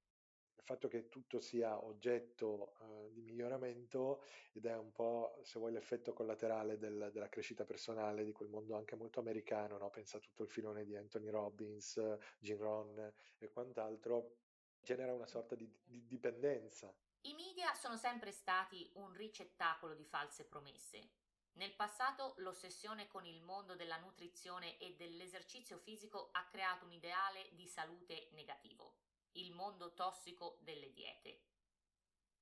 Il 0.60 0.66
fatto 0.66 0.88
che 0.88 1.08
tutto 1.08 1.40
sia 1.40 1.82
oggetto 1.82 2.74
uh, 2.80 3.10
di 3.10 3.22
miglioramento 3.22 4.22
ed 4.52 4.66
è 4.66 4.76
un 4.76 4.92
po', 4.92 5.40
se 5.42 5.58
vuoi, 5.58 5.72
l'effetto 5.72 6.12
collaterale 6.12 6.76
del, 6.76 7.08
della 7.12 7.30
crescita 7.30 7.64
personale 7.64 8.24
di 8.24 8.32
quel 8.32 8.50
mondo 8.50 8.76
anche 8.76 8.94
molto 8.94 9.20
americano, 9.20 9.78
no? 9.78 9.88
pensa 9.88 10.18
a 10.18 10.20
tutto 10.20 10.42
il 10.42 10.50
filone 10.50 10.84
di 10.84 10.94
Anthony 10.94 11.30
Robbins, 11.30 11.98
Jim 12.38 12.58
Rohn 12.58 13.12
e 13.38 13.48
quant'altro, 13.48 14.36
genera 14.82 15.14
una 15.14 15.26
sorta 15.26 15.54
di, 15.54 15.66
di 15.82 16.06
dipendenza. 16.06 16.94
I 17.22 17.32
media 17.32 17.72
sono 17.74 17.96
sempre 17.96 18.30
stati 18.30 18.90
un 18.96 19.12
ricettacolo 19.14 19.94
di 19.94 20.04
false 20.04 20.44
promesse. 20.44 21.12
Nel 21.54 21.74
passato 21.74 22.34
l'ossessione 22.38 23.08
con 23.08 23.24
il 23.24 23.42
mondo 23.42 23.74
della 23.76 23.96
nutrizione 23.96 24.78
e 24.78 24.94
dell'esercizio 24.94 25.78
fisico 25.78 26.28
ha 26.32 26.44
creato 26.44 26.84
un 26.84 26.92
ideale 26.92 27.48
di 27.52 27.66
salute 27.66 28.28
negativo, 28.32 28.96
il 29.32 29.52
mondo 29.52 29.94
tossico 29.94 30.58
delle 30.60 30.92
diete. 30.92 31.44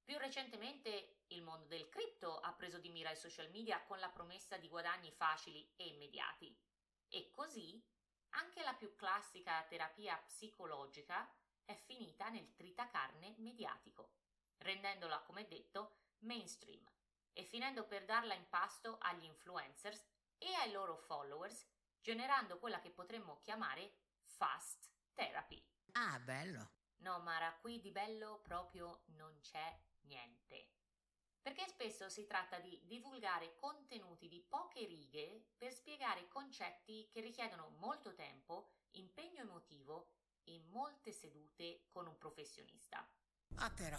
Più 0.04 0.16
recentemente 0.16 1.24
il 1.28 1.42
mondo 1.42 1.66
del 1.66 1.88
cripto 1.88 2.38
ha 2.40 2.52
preso 2.54 2.78
di 2.78 2.88
mira 2.88 3.10
i 3.10 3.16
social 3.16 3.50
media 3.50 3.82
con 3.84 3.98
la 3.98 4.08
promessa 4.08 4.56
di 4.56 4.68
guadagni 4.68 5.12
facili 5.12 5.70
e 5.76 5.86
immediati. 5.86 6.56
E 7.08 7.30
così 7.30 7.82
anche 8.30 8.62
la 8.62 8.74
più 8.74 8.94
classica 8.94 9.62
terapia 9.64 10.16
psicologica 10.16 11.30
è 11.64 11.74
finita 11.74 12.28
nel 12.30 12.54
tritacarne 12.54 13.34
mediatico, 13.38 14.14
rendendola, 14.58 15.20
come 15.20 15.46
detto, 15.46 15.98
mainstream 16.20 16.82
e 17.32 17.44
finendo 17.44 17.86
per 17.86 18.04
darla 18.04 18.34
in 18.34 18.48
pasto 18.48 18.98
agli 19.00 19.24
influencers 19.24 20.04
e 20.38 20.52
ai 20.54 20.72
loro 20.72 20.96
followers, 20.96 21.68
generando 22.00 22.58
quella 22.58 22.80
che 22.80 22.90
potremmo 22.90 23.40
chiamare 23.40 23.98
fast 24.24 24.90
therapy. 25.12 25.62
Ah, 25.92 26.18
bello. 26.20 26.77
No, 26.98 27.20
Mara, 27.20 27.56
qui 27.60 27.80
di 27.80 27.90
bello 27.90 28.40
proprio 28.42 29.02
non 29.16 29.38
c'è 29.40 29.78
niente. 30.02 30.70
Perché 31.40 31.66
spesso 31.68 32.08
si 32.08 32.26
tratta 32.26 32.58
di 32.58 32.78
divulgare 32.84 33.54
contenuti 33.54 34.28
di 34.28 34.44
poche 34.46 34.84
righe 34.84 35.52
per 35.56 35.72
spiegare 35.72 36.28
concetti 36.28 37.08
che 37.10 37.20
richiedono 37.20 37.70
molto 37.78 38.14
tempo, 38.14 38.70
impegno 38.92 39.42
emotivo 39.42 40.10
e 40.44 40.60
molte 40.70 41.12
sedute 41.12 41.86
con 41.90 42.06
un 42.06 42.18
professionista. 42.18 43.06
Ah, 43.56 43.70
però. 43.70 43.98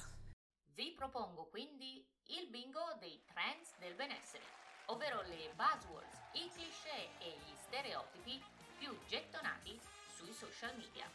Vi 0.74 0.92
propongo 0.92 1.48
quindi 1.48 2.06
il 2.28 2.48
bingo 2.50 2.94
dei 3.00 3.24
trends 3.26 3.76
del 3.78 3.96
benessere, 3.96 4.46
ovvero 4.88 5.22
le 5.24 5.52
buzzwords, 5.56 6.18
i 6.34 6.50
cliché 6.52 7.18
e 7.20 7.38
gli 7.38 7.56
stereotipi 7.56 8.42
più 8.78 8.96
gettonati 9.08 9.80
sui 10.16 10.34
social 10.34 10.76
media. 10.78 11.10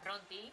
Pronti? 0.00 0.52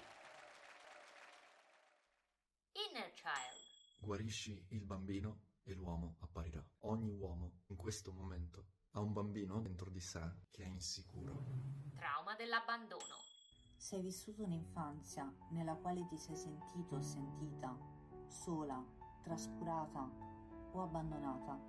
Inner 2.74 3.12
Child. 3.14 3.60
Guarisci 4.00 4.66
il 4.70 4.86
bambino 4.86 5.42
e 5.64 5.74
l'uomo 5.74 6.16
apparirà. 6.20 6.64
Ogni 6.82 7.12
uomo 7.12 7.64
in 7.68 7.76
questo 7.76 8.14
momento 8.14 8.66
ha 8.92 9.02
un 9.02 9.12
bambino 9.14 9.60
dentro 9.62 9.90
di 9.90 10.00
sé 10.00 10.22
che 10.50 10.64
è 10.64 10.68
insicuro. 10.68 11.44
Trauma 11.96 12.36
dell'abbandono. 12.36 13.16
Se 13.76 13.96
hai 13.96 14.02
vissuto 14.02 14.44
un'infanzia 14.44 15.32
nella 15.50 15.76
quale 15.76 16.06
ti 16.08 16.18
sei 16.18 16.36
sentito 16.36 16.96
o 16.96 17.02
sentita 17.02 17.78
sola, 18.28 18.84
trascurata 19.22 20.10
o 20.72 20.82
abbandonata, 20.82 21.60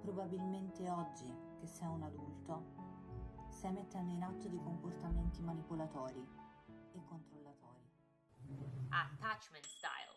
probabilmente 0.00 0.88
oggi 0.88 1.30
che 1.58 1.66
sei 1.66 1.88
un 1.88 2.02
adulto 2.02 3.48
stai 3.50 3.72
mettendo 3.72 4.12
in 4.12 4.22
atto 4.22 4.48
dei 4.48 4.60
comportamenti 4.60 5.42
manipolatori 5.42 6.26
e 6.92 7.04
controllatori. 7.04 7.90
Attachment 8.90 9.64
style. 9.64 10.07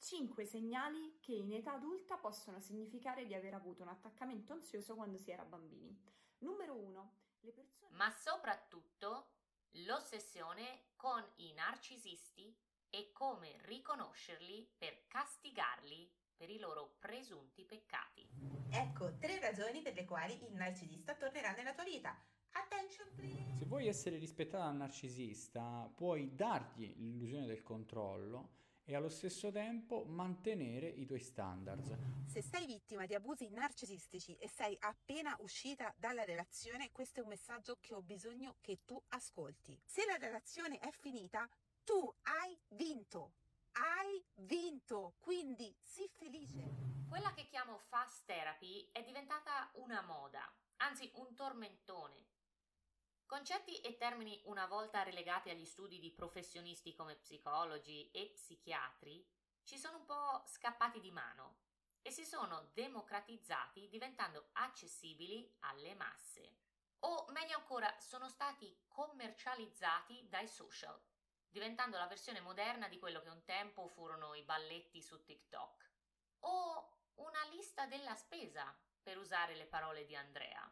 5 0.00 0.44
segnali 0.44 1.18
che 1.20 1.32
in 1.32 1.52
età 1.52 1.72
adulta 1.72 2.16
possono 2.16 2.60
significare 2.60 3.26
di 3.26 3.34
aver 3.34 3.54
avuto 3.54 3.82
un 3.82 3.88
attaccamento 3.88 4.52
ansioso 4.52 4.94
quando 4.94 5.18
si 5.18 5.30
era 5.30 5.44
bambini. 5.44 5.96
Numero 6.38 6.74
1. 6.74 7.12
Le 7.40 7.52
persone... 7.52 7.96
Ma 7.96 8.10
soprattutto 8.10 9.30
l'ossessione 9.84 10.86
con 10.96 11.22
i 11.36 11.52
narcisisti 11.52 12.56
e 12.90 13.10
come 13.12 13.58
riconoscerli 13.64 14.68
per 14.78 15.06
castigarli 15.08 16.10
per 16.36 16.48
i 16.48 16.58
loro 16.58 16.96
presunti 17.00 17.64
peccati. 17.64 18.26
Ecco 18.70 19.16
tre 19.18 19.40
ragioni 19.40 19.82
per 19.82 19.94
le 19.94 20.04
quali 20.04 20.40
il 20.46 20.54
narcisista 20.54 21.14
tornerà 21.16 21.52
nella 21.52 21.74
tua 21.74 21.84
vita. 21.84 22.16
Attention 22.52 23.08
please! 23.14 23.58
Se 23.58 23.64
vuoi 23.66 23.88
essere 23.88 24.16
rispettata 24.16 24.64
dal 24.64 24.76
narcisista, 24.76 25.90
puoi 25.94 26.34
dargli 26.34 26.94
l'illusione 26.96 27.46
del 27.46 27.62
controllo 27.62 28.57
e 28.88 28.94
allo 28.94 29.10
stesso 29.10 29.50
tempo 29.50 30.04
mantenere 30.06 30.88
i 30.88 31.04
tuoi 31.04 31.20
standards. 31.20 31.94
Se 32.24 32.40
sei 32.40 32.64
vittima 32.64 33.04
di 33.04 33.14
abusi 33.14 33.50
narcisistici 33.50 34.34
e 34.36 34.48
sei 34.48 34.74
appena 34.80 35.36
uscita 35.40 35.94
dalla 35.98 36.24
relazione, 36.24 36.90
questo 36.90 37.20
è 37.20 37.22
un 37.22 37.28
messaggio 37.28 37.76
che 37.80 37.92
ho 37.92 38.00
bisogno 38.00 38.56
che 38.62 38.78
tu 38.86 38.98
ascolti. 39.08 39.78
Se 39.84 40.06
la 40.06 40.16
relazione 40.16 40.78
è 40.78 40.90
finita, 40.90 41.46
tu 41.84 42.00
hai 42.22 42.58
vinto. 42.68 43.34
Hai 43.72 44.24
vinto, 44.36 45.16
quindi 45.20 45.76
sii 45.82 46.08
felice. 46.08 46.64
Quella 47.06 47.34
che 47.34 47.46
chiamo 47.46 47.76
fast 47.88 48.24
therapy 48.24 48.88
è 48.90 49.04
diventata 49.04 49.70
una 49.74 50.00
moda, 50.00 50.50
anzi 50.76 51.10
un 51.16 51.34
tormentone. 51.34 52.24
Concetti 53.28 53.78
e 53.82 53.98
termini 53.98 54.40
una 54.46 54.64
volta 54.64 55.02
relegati 55.02 55.50
agli 55.50 55.66
studi 55.66 55.98
di 55.98 56.10
professionisti 56.10 56.94
come 56.94 57.14
psicologi 57.14 58.10
e 58.10 58.30
psichiatri 58.32 59.22
ci 59.64 59.76
sono 59.76 59.98
un 59.98 60.06
po' 60.06 60.44
scappati 60.46 60.98
di 60.98 61.10
mano 61.10 61.58
e 62.00 62.10
si 62.10 62.24
sono 62.24 62.70
democratizzati 62.72 63.86
diventando 63.90 64.48
accessibili 64.52 65.56
alle 65.58 65.94
masse. 65.94 66.56
O 67.00 67.26
meglio 67.32 67.58
ancora, 67.58 67.94
sono 68.00 68.30
stati 68.30 68.84
commercializzati 68.88 70.26
dai 70.30 70.48
social. 70.48 70.98
diventando 71.50 71.98
la 71.98 72.06
versione 72.06 72.40
moderna 72.40 72.88
di 72.88 72.98
quello 72.98 73.20
che 73.20 73.28
un 73.28 73.44
tempo 73.44 73.88
furono 73.88 74.32
i 74.32 74.42
balletti 74.42 75.02
su 75.02 75.22
TikTok. 75.22 75.92
O 76.40 76.96
una 77.16 77.44
lista 77.50 77.84
della 77.84 78.14
spesa, 78.14 78.74
per 79.02 79.18
usare 79.18 79.54
le 79.54 79.66
parole 79.66 80.06
di 80.06 80.16
Andrea. 80.16 80.66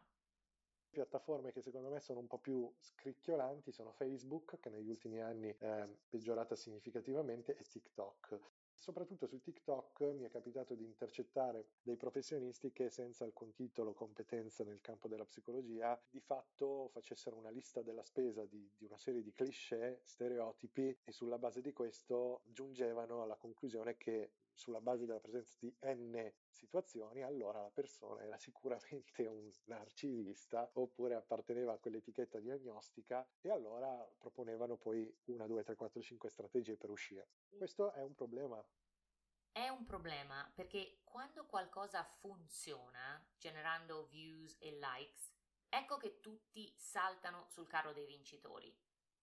Piattaforme 0.89 1.51
che 1.51 1.61
secondo 1.61 1.89
me 1.89 1.99
sono 1.99 2.19
un 2.19 2.27
po' 2.27 2.39
più 2.39 2.71
scricchiolanti 2.79 3.71
sono 3.71 3.91
Facebook, 3.91 4.59
che 4.59 4.69
negli 4.69 4.89
ultimi 4.89 5.21
anni 5.21 5.55
è 5.57 5.87
peggiorata 6.09 6.55
significativamente, 6.55 7.55
e 7.55 7.63
TikTok. 7.63 8.39
Soprattutto 8.79 9.25
su 9.25 9.41
TikTok 9.41 10.01
mi 10.13 10.23
è 10.23 10.29
capitato 10.29 10.75
di 10.75 10.85
intercettare 10.85 11.65
dei 11.81 11.97
professionisti 11.97 12.71
che 12.71 12.89
senza 12.89 13.25
alcun 13.25 13.51
titolo 13.53 13.89
o 13.89 13.93
competenza 13.93 14.63
nel 14.63 14.81
campo 14.81 15.07
della 15.07 15.25
psicologia 15.25 15.99
di 16.09 16.19
fatto 16.19 16.87
facessero 16.89 17.35
una 17.35 17.49
lista 17.49 17.81
della 17.81 18.03
spesa 18.03 18.45
di, 18.45 18.69
di, 18.77 18.85
una 18.85 18.97
serie 18.97 19.23
di 19.23 19.33
cliché, 19.33 19.99
stereotipi 20.03 20.95
e 21.03 21.11
sulla 21.11 21.39
base 21.39 21.61
di 21.61 21.73
questo 21.73 22.41
giungevano 22.45 23.23
alla 23.23 23.35
conclusione 23.35 23.97
che 23.97 24.31
sulla 24.57 24.81
base 24.81 25.05
della 25.05 25.19
presenza 25.19 25.55
di 25.59 25.73
n 25.81 26.33
situazioni, 26.49 27.21
allora 27.21 27.61
la 27.61 27.69
persona 27.69 28.23
era 28.23 28.37
sicuramente 28.37 29.25
un 29.27 29.49
narcisista 29.65 30.69
oppure 30.73 31.15
apparteneva 31.15 31.73
a 31.73 31.77
quell'etichetta 31.77 32.39
diagnostica 32.39 33.25
e 33.39 33.51
allora 33.51 34.05
proponevano 34.17 34.75
poi 34.75 35.15
una, 35.25 35.45
due, 35.45 35.63
tre, 35.63 35.75
quattro, 35.75 36.01
cinque 36.01 36.29
strategie 36.29 36.75
per 36.75 36.89
uscire. 36.89 37.29
Questo 37.55 37.91
è 37.91 38.01
un 38.01 38.15
problema. 38.15 38.63
È 39.51 39.69
un 39.69 39.85
problema 39.85 40.51
perché 40.53 40.99
quando 41.03 41.45
qualcosa 41.45 42.03
funziona, 42.03 43.23
generando 43.37 44.05
views 44.07 44.55
e 44.59 44.71
likes, 44.71 45.33
ecco 45.69 45.97
che 45.97 46.19
tutti 46.19 46.73
saltano 46.77 47.45
sul 47.49 47.67
carro 47.67 47.93
dei 47.93 48.05
vincitori 48.05 48.75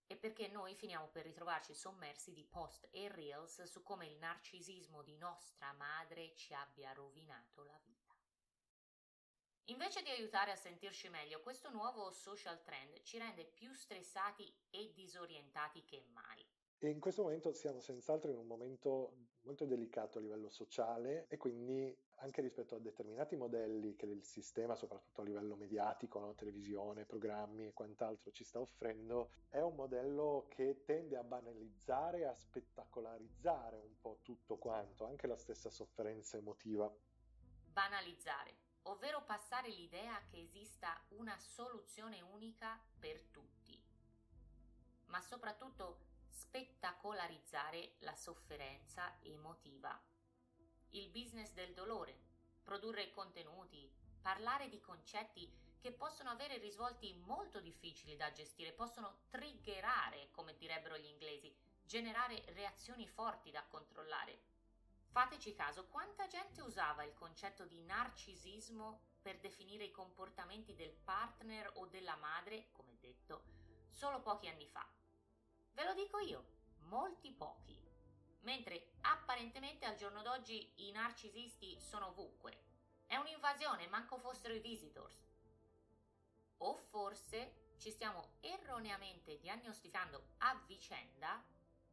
e 0.06 0.16
perché 0.16 0.48
noi 0.48 0.74
finiamo 0.74 1.08
per 1.08 1.24
ritrovarci 1.24 1.74
sommersi 1.74 2.32
di 2.32 2.44
post 2.44 2.88
e 2.90 3.08
reels 3.08 3.62
su 3.62 3.82
come 3.82 4.06
il 4.06 4.16
narcisismo 4.18 5.02
di 5.02 5.16
nostra 5.16 5.72
madre 5.72 6.34
ci 6.34 6.54
abbia 6.54 6.92
rovinato 6.92 7.64
la 7.64 7.78
vita. 7.82 8.14
Invece 9.68 10.02
di 10.02 10.10
aiutare 10.10 10.50
a 10.50 10.56
sentirci 10.56 11.08
meglio, 11.08 11.40
questo 11.40 11.70
nuovo 11.70 12.10
social 12.10 12.62
trend 12.62 13.00
ci 13.02 13.16
rende 13.16 13.46
più 13.46 13.72
stressati 13.72 14.52
e 14.68 14.92
disorientati 14.92 15.84
che 15.84 16.04
mai. 16.12 16.46
E 16.78 16.90
in 16.90 17.00
questo 17.00 17.22
momento 17.22 17.50
siamo 17.54 17.80
senz'altro 17.80 18.30
in 18.30 18.36
un 18.36 18.46
momento 18.46 19.30
molto 19.40 19.64
delicato 19.64 20.18
a 20.18 20.20
livello 20.20 20.50
sociale 20.50 21.26
e 21.28 21.38
quindi 21.38 21.96
anche 22.16 22.40
rispetto 22.40 22.74
a 22.74 22.78
determinati 22.78 23.36
modelli 23.36 23.96
che 23.96 24.06
il 24.06 24.22
sistema, 24.24 24.74
soprattutto 24.74 25.20
a 25.20 25.24
livello 25.24 25.56
mediatico, 25.56 26.18
no? 26.20 26.34
televisione, 26.34 27.04
programmi 27.04 27.66
e 27.66 27.72
quant'altro 27.72 28.30
ci 28.30 28.44
sta 28.44 28.60
offrendo, 28.60 29.30
è 29.48 29.60
un 29.60 29.74
modello 29.74 30.46
che 30.48 30.84
tende 30.84 31.16
a 31.16 31.24
banalizzare, 31.24 32.26
a 32.26 32.34
spettacolarizzare 32.34 33.78
un 33.78 33.98
po' 34.00 34.20
tutto 34.22 34.56
quanto, 34.56 35.06
anche 35.06 35.26
la 35.26 35.36
stessa 35.36 35.70
sofferenza 35.70 36.36
emotiva. 36.36 36.92
Banalizzare, 37.72 38.54
ovvero 38.82 39.22
passare 39.24 39.68
l'idea 39.68 40.22
che 40.30 40.40
esista 40.40 40.98
una 41.08 41.36
soluzione 41.38 42.20
unica 42.20 42.80
per 42.98 43.20
tutti, 43.30 43.78
ma 45.06 45.20
soprattutto 45.20 46.12
spettacolarizzare 46.28 47.94
la 47.98 48.14
sofferenza 48.14 49.16
emotiva. 49.22 50.12
Il 50.94 51.08
business 51.08 51.52
del 51.54 51.74
dolore, 51.74 52.16
produrre 52.62 53.10
contenuti, 53.10 53.90
parlare 54.22 54.68
di 54.68 54.78
concetti 54.78 55.52
che 55.80 55.90
possono 55.90 56.30
avere 56.30 56.58
risvolti 56.58 57.12
molto 57.24 57.58
difficili 57.58 58.14
da 58.14 58.30
gestire, 58.30 58.70
possono 58.70 59.22
triggerare, 59.28 60.28
come 60.30 60.54
direbbero 60.56 60.96
gli 60.96 61.06
inglesi, 61.06 61.52
generare 61.84 62.44
reazioni 62.52 63.08
forti 63.08 63.50
da 63.50 63.64
controllare. 63.64 64.38
Fateci 65.10 65.52
caso, 65.52 65.88
quanta 65.88 66.28
gente 66.28 66.62
usava 66.62 67.02
il 67.02 67.14
concetto 67.14 67.64
di 67.64 67.80
narcisismo 67.80 69.00
per 69.20 69.40
definire 69.40 69.82
i 69.82 69.90
comportamenti 69.90 70.76
del 70.76 70.92
partner 70.92 71.72
o 71.74 71.86
della 71.86 72.14
madre, 72.14 72.68
come 72.70 72.96
detto, 73.00 73.42
solo 73.90 74.20
pochi 74.20 74.46
anni 74.46 74.68
fa. 74.68 74.88
Ve 75.72 75.84
lo 75.84 75.94
dico 75.94 76.20
io, 76.20 76.44
molti 76.82 77.32
pochi. 77.32 77.83
Mentre 78.44 78.92
apparentemente 79.02 79.84
al 79.84 79.96
giorno 79.96 80.22
d'oggi 80.22 80.70
i 80.76 80.90
narcisisti 80.92 81.78
sono 81.80 82.08
ovunque. 82.08 82.52
È 83.06 83.16
un'invasione, 83.16 83.86
manco 83.88 84.18
fossero 84.18 84.54
i 84.54 84.60
visitors. 84.60 85.16
O 86.58 86.76
forse 86.76 87.72
ci 87.78 87.90
stiamo 87.90 88.36
erroneamente 88.40 89.38
diagnosticando 89.38 90.22
a 90.38 90.62
vicenda 90.66 91.42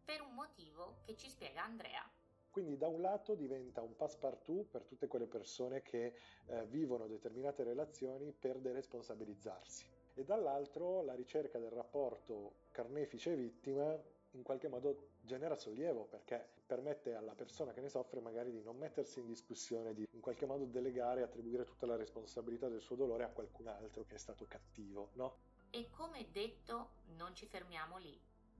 per 0.03 0.21
un 0.21 0.33
motivo 0.33 0.97
che 1.05 1.15
ci 1.15 1.29
spiega 1.29 1.63
Andrea. 1.63 2.09
Quindi 2.49 2.75
da 2.77 2.87
un 2.87 2.99
lato 2.99 3.33
diventa 3.33 3.81
un 3.81 3.95
passepartout 3.95 4.67
per 4.67 4.83
tutte 4.83 5.07
quelle 5.07 5.27
persone 5.27 5.81
che 5.81 6.13
eh, 6.47 6.65
vivono 6.67 7.07
determinate 7.07 7.63
relazioni 7.63 8.33
per 8.33 8.59
deresponsabilizzarsi 8.59 9.85
e 10.15 10.25
dall'altro 10.25 11.01
la 11.01 11.15
ricerca 11.15 11.59
del 11.59 11.71
rapporto 11.71 12.55
carnefice-vittima 12.71 13.97
in 14.31 14.43
qualche 14.43 14.67
modo 14.67 15.09
genera 15.21 15.55
sollievo 15.55 16.05
perché 16.05 16.47
permette 16.65 17.13
alla 17.15 17.33
persona 17.33 17.73
che 17.73 17.81
ne 17.81 17.89
soffre 17.89 18.21
magari 18.21 18.51
di 18.51 18.61
non 18.61 18.77
mettersi 18.77 19.19
in 19.19 19.27
discussione, 19.27 19.93
di 19.93 20.07
in 20.11 20.21
qualche 20.21 20.45
modo 20.45 20.65
delegare 20.65 21.21
e 21.21 21.23
attribuire 21.23 21.65
tutta 21.65 21.85
la 21.85 21.95
responsabilità 21.95 22.69
del 22.69 22.81
suo 22.81 22.95
dolore 22.95 23.23
a 23.23 23.29
qualcun 23.29 23.67
altro 23.67 24.05
che 24.05 24.15
è 24.15 24.17
stato 24.17 24.45
cattivo, 24.47 25.09
no? 25.13 25.37
E 25.71 25.89
come 25.91 26.27
detto, 26.31 26.89
non 27.17 27.33
ci 27.35 27.45
fermiamo 27.45 27.97
lì. 27.97 28.19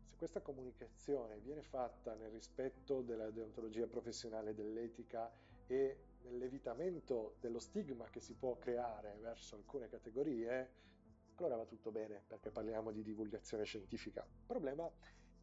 Se 0.09 0.15
questa 0.17 0.41
comunicazione 0.41 1.39
viene 1.39 1.61
fatta 1.61 2.13
nel 2.15 2.31
rispetto 2.31 3.01
della 3.01 3.29
deontologia 3.31 3.87
professionale, 3.87 4.53
dell'etica 4.53 5.31
e 5.67 5.97
nell'evitamento 6.23 7.35
dello 7.39 7.59
stigma 7.59 8.09
che 8.09 8.19
si 8.19 8.33
può 8.33 8.57
creare 8.57 9.17
verso 9.21 9.55
alcune 9.55 9.87
categorie, 9.87 10.79
allora 11.35 11.55
va 11.55 11.65
tutto 11.65 11.91
bene 11.91 12.21
perché 12.27 12.51
parliamo 12.51 12.91
di 12.91 13.01
divulgazione 13.01 13.63
scientifica. 13.63 14.23
Il 14.23 14.45
problema 14.45 14.89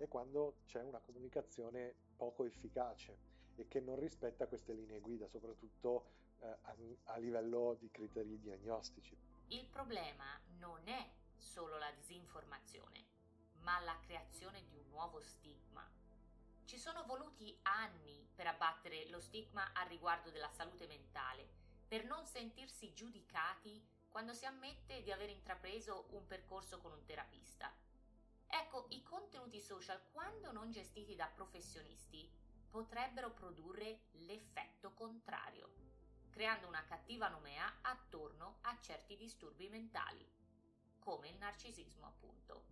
è 0.04 0.08
quando 0.08 0.58
c'è 0.66 0.82
una 0.82 1.00
comunicazione 1.00 1.94
poco 2.16 2.44
efficace 2.44 3.16
e 3.56 3.66
che 3.68 3.80
non 3.80 3.98
rispetta 3.98 4.46
queste 4.46 4.72
linee 4.72 5.00
guida, 5.00 5.26
soprattutto 5.26 6.06
eh, 6.40 6.46
a, 6.46 6.76
a 7.04 7.16
livello 7.18 7.76
di 7.78 7.90
criteri 7.90 8.38
diagnostici. 8.38 9.16
Il 9.48 9.66
problema 9.66 10.38
non 10.58 10.87
è 10.87 11.11
solo 11.37 11.78
la 11.78 11.90
disinformazione, 11.92 13.06
ma 13.61 13.80
la 13.80 13.98
creazione 14.00 14.64
di 14.66 14.76
un 14.76 14.88
nuovo 14.90 15.20
stigma. 15.20 15.87
Ci 16.64 16.78
sono 16.78 17.04
voluti 17.04 17.56
anni 17.62 18.28
per 18.34 18.46
abbattere 18.46 19.08
lo 19.08 19.20
stigma 19.20 19.72
a 19.72 19.82
riguardo 19.84 20.30
della 20.30 20.50
salute 20.50 20.87
mentale, 20.87 21.48
per 21.88 22.04
non 22.04 22.26
sentirsi 22.26 22.92
giudicati 22.92 23.82
quando 24.11 24.34
si 24.34 24.44
ammette 24.44 25.02
di 25.02 25.11
aver 25.11 25.30
intrapreso 25.30 26.08
un 26.11 26.26
percorso 26.26 26.78
con 26.78 26.92
un 26.92 27.04
terapista. 27.04 27.72
Ecco, 28.48 28.87
i 28.90 29.02
contenuti 29.02 29.61
social, 29.61 30.00
quando 30.12 30.50
non 30.52 30.70
gestiti 30.70 31.14
da 31.14 31.26
professionisti, 31.26 32.28
potrebbero 32.68 33.30
produrre 33.30 34.00
l'effetto 34.12 34.92
contrario, 34.92 35.68
creando 36.30 36.66
una 36.66 36.84
cattiva 36.84 37.28
nomea 37.28 37.78
attorno 37.82 38.58
a 38.62 38.76
certi 38.80 39.16
disturbi 39.16 39.68
mentali, 39.68 40.26
come 40.98 41.28
il 41.28 41.37
narcisismo 41.37 42.06
appunto. 42.06 42.64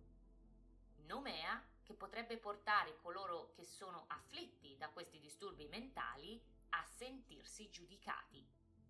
Nomea 1.05 1.63
che 1.83 1.93
potrebbe 1.93 2.37
portare 2.37 2.97
coloro 2.97 3.51
che 3.53 3.63
sono 3.63 4.05
afflitti 4.07 4.75
da 4.77 4.89
questi 4.89 5.19
disturbi 5.19 5.67
mentali 5.67 6.41
a 6.69 6.83
sentirsi 6.83 7.69
giudicati 7.69 8.45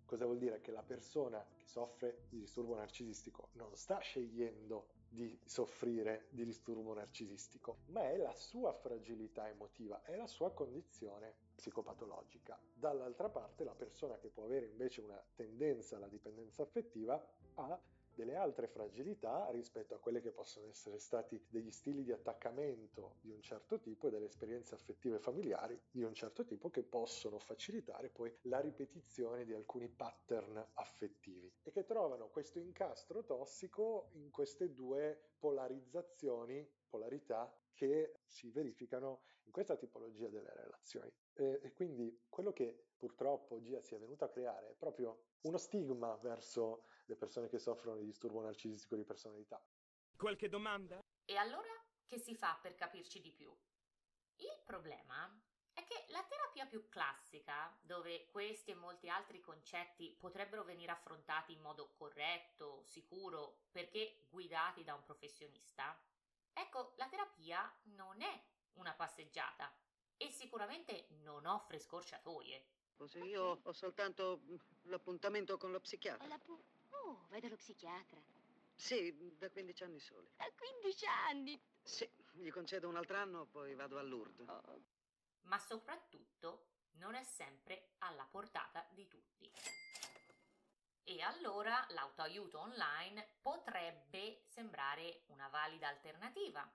Cosa 0.08 0.24
vuol 0.24 0.38
dire? 0.38 0.62
Che 0.62 0.70
la 0.70 0.82
persona 0.82 1.46
che 1.54 1.66
soffre 1.66 2.24
di 2.30 2.38
disturbo 2.38 2.74
narcisistico 2.74 3.50
non 3.52 3.76
sta 3.76 3.98
scegliendo 3.98 4.86
di 5.08 5.38
soffrire 5.44 6.26
di 6.30 6.44
disturbo 6.44 6.92
narcisistico, 6.94 7.78
ma 7.86 8.10
è 8.10 8.16
la 8.16 8.34
sua 8.34 8.72
fragilità 8.72 9.48
emotiva, 9.48 10.02
è 10.02 10.14
la 10.16 10.26
sua 10.26 10.52
condizione 10.52 11.34
psicopatologica. 11.54 12.58
Dall'altra 12.72 13.28
parte 13.28 13.64
la 13.64 13.74
persona 13.74 14.18
che 14.18 14.28
può 14.28 14.44
avere 14.44 14.66
invece 14.66 15.00
una 15.00 15.22
tendenza 15.34 15.96
alla 15.96 16.08
dipendenza 16.08 16.62
affettiva 16.62 17.22
ha 17.54 17.80
delle 18.18 18.34
altre 18.34 18.66
fragilità 18.66 19.48
rispetto 19.52 19.94
a 19.94 20.00
quelle 20.00 20.20
che 20.20 20.32
possono 20.32 20.66
essere 20.66 20.98
stati 20.98 21.40
degli 21.48 21.70
stili 21.70 22.02
di 22.02 22.10
attaccamento 22.10 23.14
di 23.20 23.30
un 23.30 23.40
certo 23.42 23.78
tipo 23.78 24.08
e 24.08 24.10
delle 24.10 24.26
esperienze 24.26 24.74
affettive 24.74 25.20
familiari 25.20 25.80
di 25.88 26.02
un 26.02 26.12
certo 26.14 26.44
tipo 26.44 26.68
che 26.68 26.82
possono 26.82 27.38
facilitare 27.38 28.08
poi 28.08 28.36
la 28.42 28.58
ripetizione 28.58 29.44
di 29.44 29.54
alcuni 29.54 29.88
pattern 29.88 30.70
affettivi 30.74 31.48
e 31.62 31.70
che 31.70 31.84
trovano 31.84 32.28
questo 32.28 32.58
incastro 32.58 33.22
tossico 33.22 34.08
in 34.14 34.32
queste 34.32 34.74
due 34.74 35.34
polarizzazioni, 35.38 36.68
polarità 36.88 37.56
che 37.72 38.22
si 38.26 38.50
verificano 38.50 39.20
in 39.44 39.52
questa 39.52 39.76
tipologia 39.76 40.26
delle 40.26 40.52
relazioni. 40.52 41.12
E, 41.34 41.60
e 41.62 41.72
quindi 41.72 42.24
quello 42.28 42.52
che 42.52 42.86
purtroppo 42.96 43.54
oggi 43.54 43.78
si 43.82 43.94
è 43.94 43.98
venuto 43.98 44.24
a 44.24 44.28
creare 44.28 44.70
è 44.70 44.74
proprio 44.74 45.26
uno 45.42 45.56
stigma 45.56 46.16
verso 46.16 46.82
le 47.08 47.16
persone 47.16 47.48
che 47.48 47.58
soffrono 47.58 47.96
di 47.96 48.04
disturbo 48.04 48.40
narcisistico 48.40 48.94
di 48.94 49.04
personalità. 49.04 49.60
Qualche 50.16 50.48
domanda? 50.48 51.00
E 51.24 51.36
allora 51.36 51.72
che 52.06 52.18
si 52.18 52.34
fa 52.34 52.58
per 52.60 52.74
capirci 52.74 53.20
di 53.20 53.32
più? 53.32 53.54
Il 54.36 54.60
problema 54.64 55.28
è 55.72 55.84
che 55.84 56.04
la 56.08 56.22
terapia 56.24 56.66
più 56.66 56.88
classica, 56.88 57.74
dove 57.82 58.26
questi 58.26 58.72
e 58.72 58.74
molti 58.74 59.08
altri 59.08 59.40
concetti 59.40 60.14
potrebbero 60.18 60.64
venire 60.64 60.92
affrontati 60.92 61.52
in 61.52 61.60
modo 61.60 61.92
corretto, 61.96 62.82
sicuro, 62.84 63.62
perché 63.70 64.26
guidati 64.28 64.84
da 64.84 64.94
un 64.94 65.02
professionista, 65.02 65.98
ecco, 66.52 66.92
la 66.96 67.08
terapia 67.08 67.72
non 67.94 68.20
è 68.20 68.42
una 68.74 68.92
passeggiata 68.92 69.72
e 70.16 70.30
sicuramente 70.30 71.06
non 71.22 71.46
offre 71.46 71.78
scorciatoie. 71.78 72.66
Così 72.96 73.20
io 73.20 73.60
ho 73.62 73.72
soltanto 73.72 74.42
l'appuntamento 74.82 75.56
con 75.56 75.70
lo 75.70 75.80
psichiatra. 75.80 76.26
Oh, 76.90 77.26
vai 77.28 77.40
dallo 77.40 77.56
psichiatra. 77.56 78.20
Sì, 78.74 79.36
da 79.36 79.50
15 79.50 79.82
anni 79.84 79.98
soli. 79.98 80.30
Da 80.36 80.46
15 80.54 81.06
anni? 81.06 81.60
Sì, 81.82 82.08
gli 82.32 82.50
concedo 82.50 82.88
un 82.88 82.96
altro 82.96 83.16
anno, 83.16 83.46
poi 83.46 83.74
vado 83.74 83.98
a 83.98 84.02
Lourdes. 84.02 84.48
Oh. 84.48 84.82
Ma 85.42 85.58
soprattutto 85.58 86.66
non 86.92 87.14
è 87.14 87.24
sempre 87.24 87.94
alla 87.98 88.26
portata 88.30 88.86
di 88.90 89.06
tutti. 89.08 89.50
E 91.02 91.22
allora 91.22 91.86
l'autoaiuto 91.90 92.60
online 92.60 93.36
potrebbe 93.40 94.42
sembrare 94.46 95.22
una 95.26 95.48
valida 95.48 95.88
alternativa. 95.88 96.70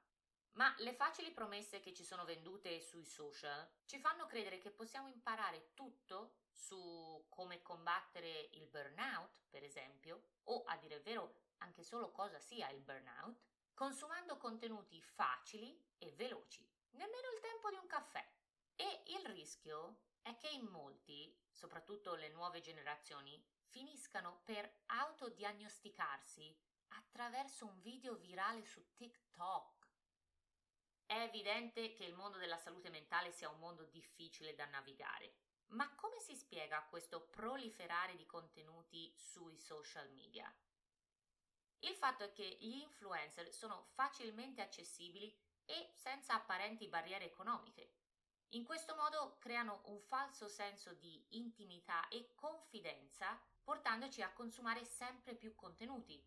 Ma 0.54 0.74
le 0.80 0.94
facili 0.94 1.32
promesse 1.32 1.80
che 1.80 1.94
ci 1.94 2.04
sono 2.04 2.26
vendute 2.26 2.80
sui 2.80 3.06
social 3.06 3.68
ci 3.86 3.98
fanno 3.98 4.28
credere 4.28 4.60
che 4.60 4.70
possiamo 4.70 5.08
imparare 5.08 5.74
tutto 5.74 6.36
su 6.52 7.26
come 7.30 7.62
combattere 7.64 8.50
il 8.54 8.68
burnout, 8.68 9.42
per 9.50 9.64
esempio, 9.64 10.22
o 10.44 10.64
a 10.66 10.78
dire 10.78 10.96
il 10.96 11.02
vero 11.02 11.42
anche 11.58 11.84
solo 11.84 12.12
cosa 12.12 12.40
sia 12.40 12.70
il 12.70 12.82
burnout, 12.82 13.42
consumando 13.74 14.38
contenuti 14.38 15.02
facili 15.02 15.76
e 15.98 16.12
veloci, 16.12 16.70
nemmeno 16.92 17.30
il 17.34 17.40
tempo 17.40 17.70
di 17.70 17.78
un 17.78 17.88
caffè. 17.88 18.24
E 18.76 19.04
il 19.08 19.26
rischio 19.26 20.02
è 20.22 20.38
che 20.38 20.50
in 20.50 20.66
molti, 20.66 21.36
soprattutto 21.52 22.14
le 22.14 22.30
nuove 22.30 22.62
generazioni, 22.62 23.44
finiscano 23.66 24.42
per 24.44 24.82
autodiagnosticarsi 24.86 26.56
attraverso 26.90 27.66
un 27.66 27.80
video 27.82 28.16
virale 28.16 28.64
su 28.64 28.94
TikTok. 28.94 29.83
È 31.14 31.22
evidente 31.22 31.94
che 31.94 32.06
il 32.06 32.16
mondo 32.16 32.40
della 32.40 32.58
salute 32.58 32.90
mentale 32.90 33.32
sia 33.32 33.48
un 33.48 33.60
mondo 33.60 33.84
difficile 33.84 34.56
da 34.56 34.66
navigare, 34.66 35.36
ma 35.68 35.88
come 35.94 36.20
si 36.20 36.36
spiega 36.36 36.88
questo 36.90 37.22
proliferare 37.30 38.16
di 38.16 38.26
contenuti 38.26 39.14
sui 39.16 39.56
social 39.56 40.10
media? 40.10 40.52
Il 41.82 41.94
fatto 41.94 42.24
è 42.24 42.32
che 42.32 42.58
gli 42.60 42.78
influencer 42.78 43.54
sono 43.54 43.90
facilmente 43.94 44.64
accessibili 44.64 45.32
e 45.66 45.92
senza 45.94 46.34
apparenti 46.34 46.88
barriere 46.88 47.26
economiche. 47.26 47.92
In 48.54 48.64
questo 48.64 48.96
modo 48.96 49.38
creano 49.38 49.82
un 49.86 50.00
falso 50.00 50.48
senso 50.48 50.94
di 50.94 51.24
intimità 51.38 52.08
e 52.08 52.34
confidenza, 52.34 53.40
portandoci 53.64 54.24
a 54.24 54.34
consumare 54.34 54.84
sempre 54.84 55.36
più 55.36 55.54
contenuti. 55.54 56.20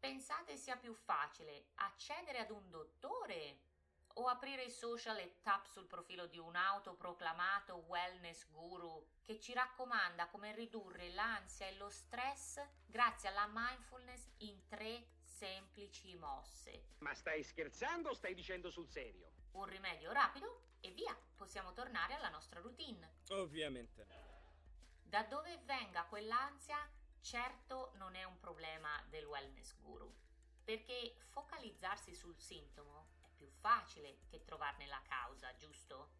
Pensate 0.00 0.56
sia 0.56 0.78
più 0.78 0.94
facile 0.94 1.66
accedere 1.74 2.38
ad 2.38 2.48
un 2.48 2.70
dottore 2.70 3.65
o 4.18 4.28
aprire 4.28 4.64
i 4.64 4.70
social 4.70 5.18
e 5.18 5.40
tap 5.42 5.66
sul 5.66 5.86
profilo 5.86 6.26
di 6.26 6.38
un 6.38 6.56
autoproclamato 6.56 7.84
wellness 7.88 8.46
guru 8.50 9.06
che 9.22 9.38
ci 9.38 9.52
raccomanda 9.52 10.28
come 10.28 10.54
ridurre 10.54 11.10
l'ansia 11.10 11.66
e 11.66 11.76
lo 11.76 11.90
stress 11.90 12.62
grazie 12.86 13.28
alla 13.28 13.48
mindfulness 13.52 14.30
in 14.38 14.66
tre 14.68 15.08
semplici 15.22 16.14
mosse. 16.14 16.94
Ma 16.98 17.12
stai 17.14 17.42
scherzando 17.42 18.10
o 18.10 18.14
stai 18.14 18.34
dicendo 18.34 18.70
sul 18.70 18.88
serio? 18.88 19.32
Un 19.52 19.66
rimedio 19.66 20.12
rapido 20.12 20.62
e 20.80 20.90
via, 20.92 21.14
possiamo 21.34 21.72
tornare 21.72 22.14
alla 22.14 22.30
nostra 22.30 22.60
routine. 22.60 23.18
Ovviamente. 23.28 24.06
Da 25.02 25.24
dove 25.24 25.58
venga 25.64 26.04
quell'ansia, 26.04 26.78
certo 27.20 27.92
non 27.96 28.14
è 28.14 28.24
un 28.24 28.38
problema 28.38 29.04
del 29.08 29.26
wellness 29.26 29.76
guru, 29.76 30.10
perché 30.64 31.16
focalizzarsi 31.28 32.14
sul 32.14 32.38
sintomo 32.38 33.15
facile 33.60 34.18
che 34.28 34.44
trovarne 34.44 34.86
la 34.86 35.02
causa, 35.02 35.54
giusto? 35.56 36.10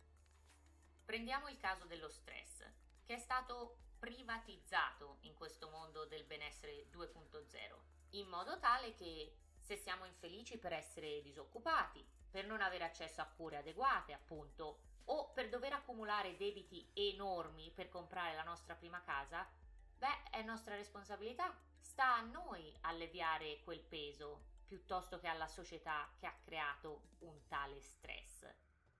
Prendiamo 1.04 1.48
il 1.48 1.56
caso 1.56 1.84
dello 1.84 2.08
stress, 2.08 2.64
che 3.04 3.14
è 3.14 3.18
stato 3.18 3.78
privatizzato 3.98 5.18
in 5.20 5.34
questo 5.34 5.68
mondo 5.68 6.04
del 6.04 6.24
benessere 6.24 6.88
2.0, 6.90 7.78
in 8.10 8.28
modo 8.28 8.58
tale 8.58 8.94
che 8.94 9.36
se 9.60 9.76
siamo 9.76 10.04
infelici 10.04 10.58
per 10.58 10.72
essere 10.72 11.22
disoccupati, 11.22 12.04
per 12.30 12.46
non 12.46 12.60
avere 12.60 12.84
accesso 12.84 13.20
a 13.20 13.26
cure 13.26 13.56
adeguate, 13.56 14.12
appunto, 14.12 14.80
o 15.06 15.30
per 15.30 15.48
dover 15.48 15.72
accumulare 15.72 16.36
debiti 16.36 16.88
enormi 16.94 17.70
per 17.70 17.88
comprare 17.88 18.34
la 18.34 18.42
nostra 18.42 18.74
prima 18.74 19.02
casa, 19.02 19.48
beh, 19.98 20.30
è 20.30 20.42
nostra 20.42 20.74
responsabilità. 20.74 21.56
Sta 21.78 22.16
a 22.16 22.22
noi 22.22 22.76
alleviare 22.82 23.60
quel 23.62 23.80
peso 23.80 24.54
piuttosto 24.66 25.18
che 25.18 25.28
alla 25.28 25.46
società 25.46 26.08
che 26.18 26.26
ha 26.26 26.34
creato 26.44 27.08
un 27.20 27.46
tale 27.46 27.80
stress. 27.80 28.44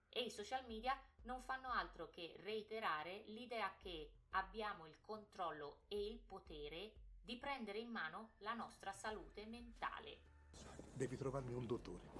E 0.09 0.21
i 0.21 0.29
social 0.31 0.65
media 0.65 0.97
non 1.23 1.43
fanno 1.43 1.69
altro 1.69 2.09
che 2.09 2.35
reiterare 2.39 3.23
l'idea 3.27 3.73
che 3.75 4.11
abbiamo 4.31 4.87
il 4.87 4.97
controllo 5.01 5.81
e 5.87 6.07
il 6.07 6.19
potere 6.19 6.93
di 7.21 7.37
prendere 7.37 7.79
in 7.79 7.89
mano 7.89 8.31
la 8.37 8.53
nostra 8.53 8.93
salute 8.93 9.45
mentale. 9.45 10.19
Devi 10.93 11.17
trovarmi 11.17 11.53
un 11.53 11.67
dottore. 11.67 12.15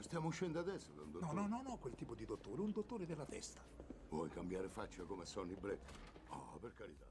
Stiamo 0.00 0.28
uscendo 0.28 0.58
adesso 0.58 0.92
da 0.92 1.02
un 1.02 1.12
dottore. 1.12 1.32
No, 1.32 1.46
no, 1.46 1.56
no, 1.56 1.62
no, 1.62 1.76
quel 1.78 1.94
tipo 1.94 2.14
di 2.14 2.26
dottore, 2.26 2.60
un 2.60 2.72
dottore 2.72 3.06
della 3.06 3.24
testa. 3.24 3.60
Vuoi 4.08 4.28
cambiare 4.28 4.68
faccia 4.68 5.04
come 5.04 5.24
Sonny 5.24 5.54
Black? 5.54 5.80
Oh, 6.28 6.58
per 6.60 6.74
carità. 6.74 7.06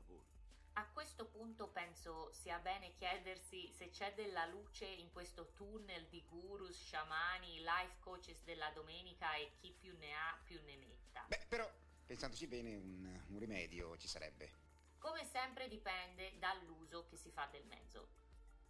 A 0.77 0.85
questo 0.93 1.25
punto 1.25 1.69
penso 1.69 2.31
sia 2.33 2.59
bene 2.59 2.93
chiedersi 2.93 3.67
se 3.71 3.89
c'è 3.89 4.13
della 4.13 4.45
luce 4.45 4.85
in 4.85 5.11
questo 5.11 5.51
tunnel 5.53 6.05
di 6.05 6.23
gurus, 6.29 6.77
sciamani, 6.77 7.61
life 7.61 7.95
coaches 8.01 8.43
della 8.43 8.69
domenica 8.69 9.33
e 9.37 9.53
chi 9.59 9.71
più 9.71 9.97
ne 9.97 10.13
ha 10.13 10.39
più 10.43 10.61
ne 10.65 10.75
metta. 10.75 11.25
Beh, 11.27 11.45
però, 11.49 11.67
pensandoci 12.05 12.45
bene, 12.45 12.75
un, 12.75 13.21
un 13.29 13.39
rimedio 13.39 13.97
ci 13.97 14.07
sarebbe. 14.07 14.51
Come 14.99 15.25
sempre 15.25 15.67
dipende 15.67 16.37
dall'uso 16.37 17.07
che 17.07 17.17
si 17.17 17.31
fa 17.31 17.47
del 17.47 17.65
mezzo. 17.65 18.09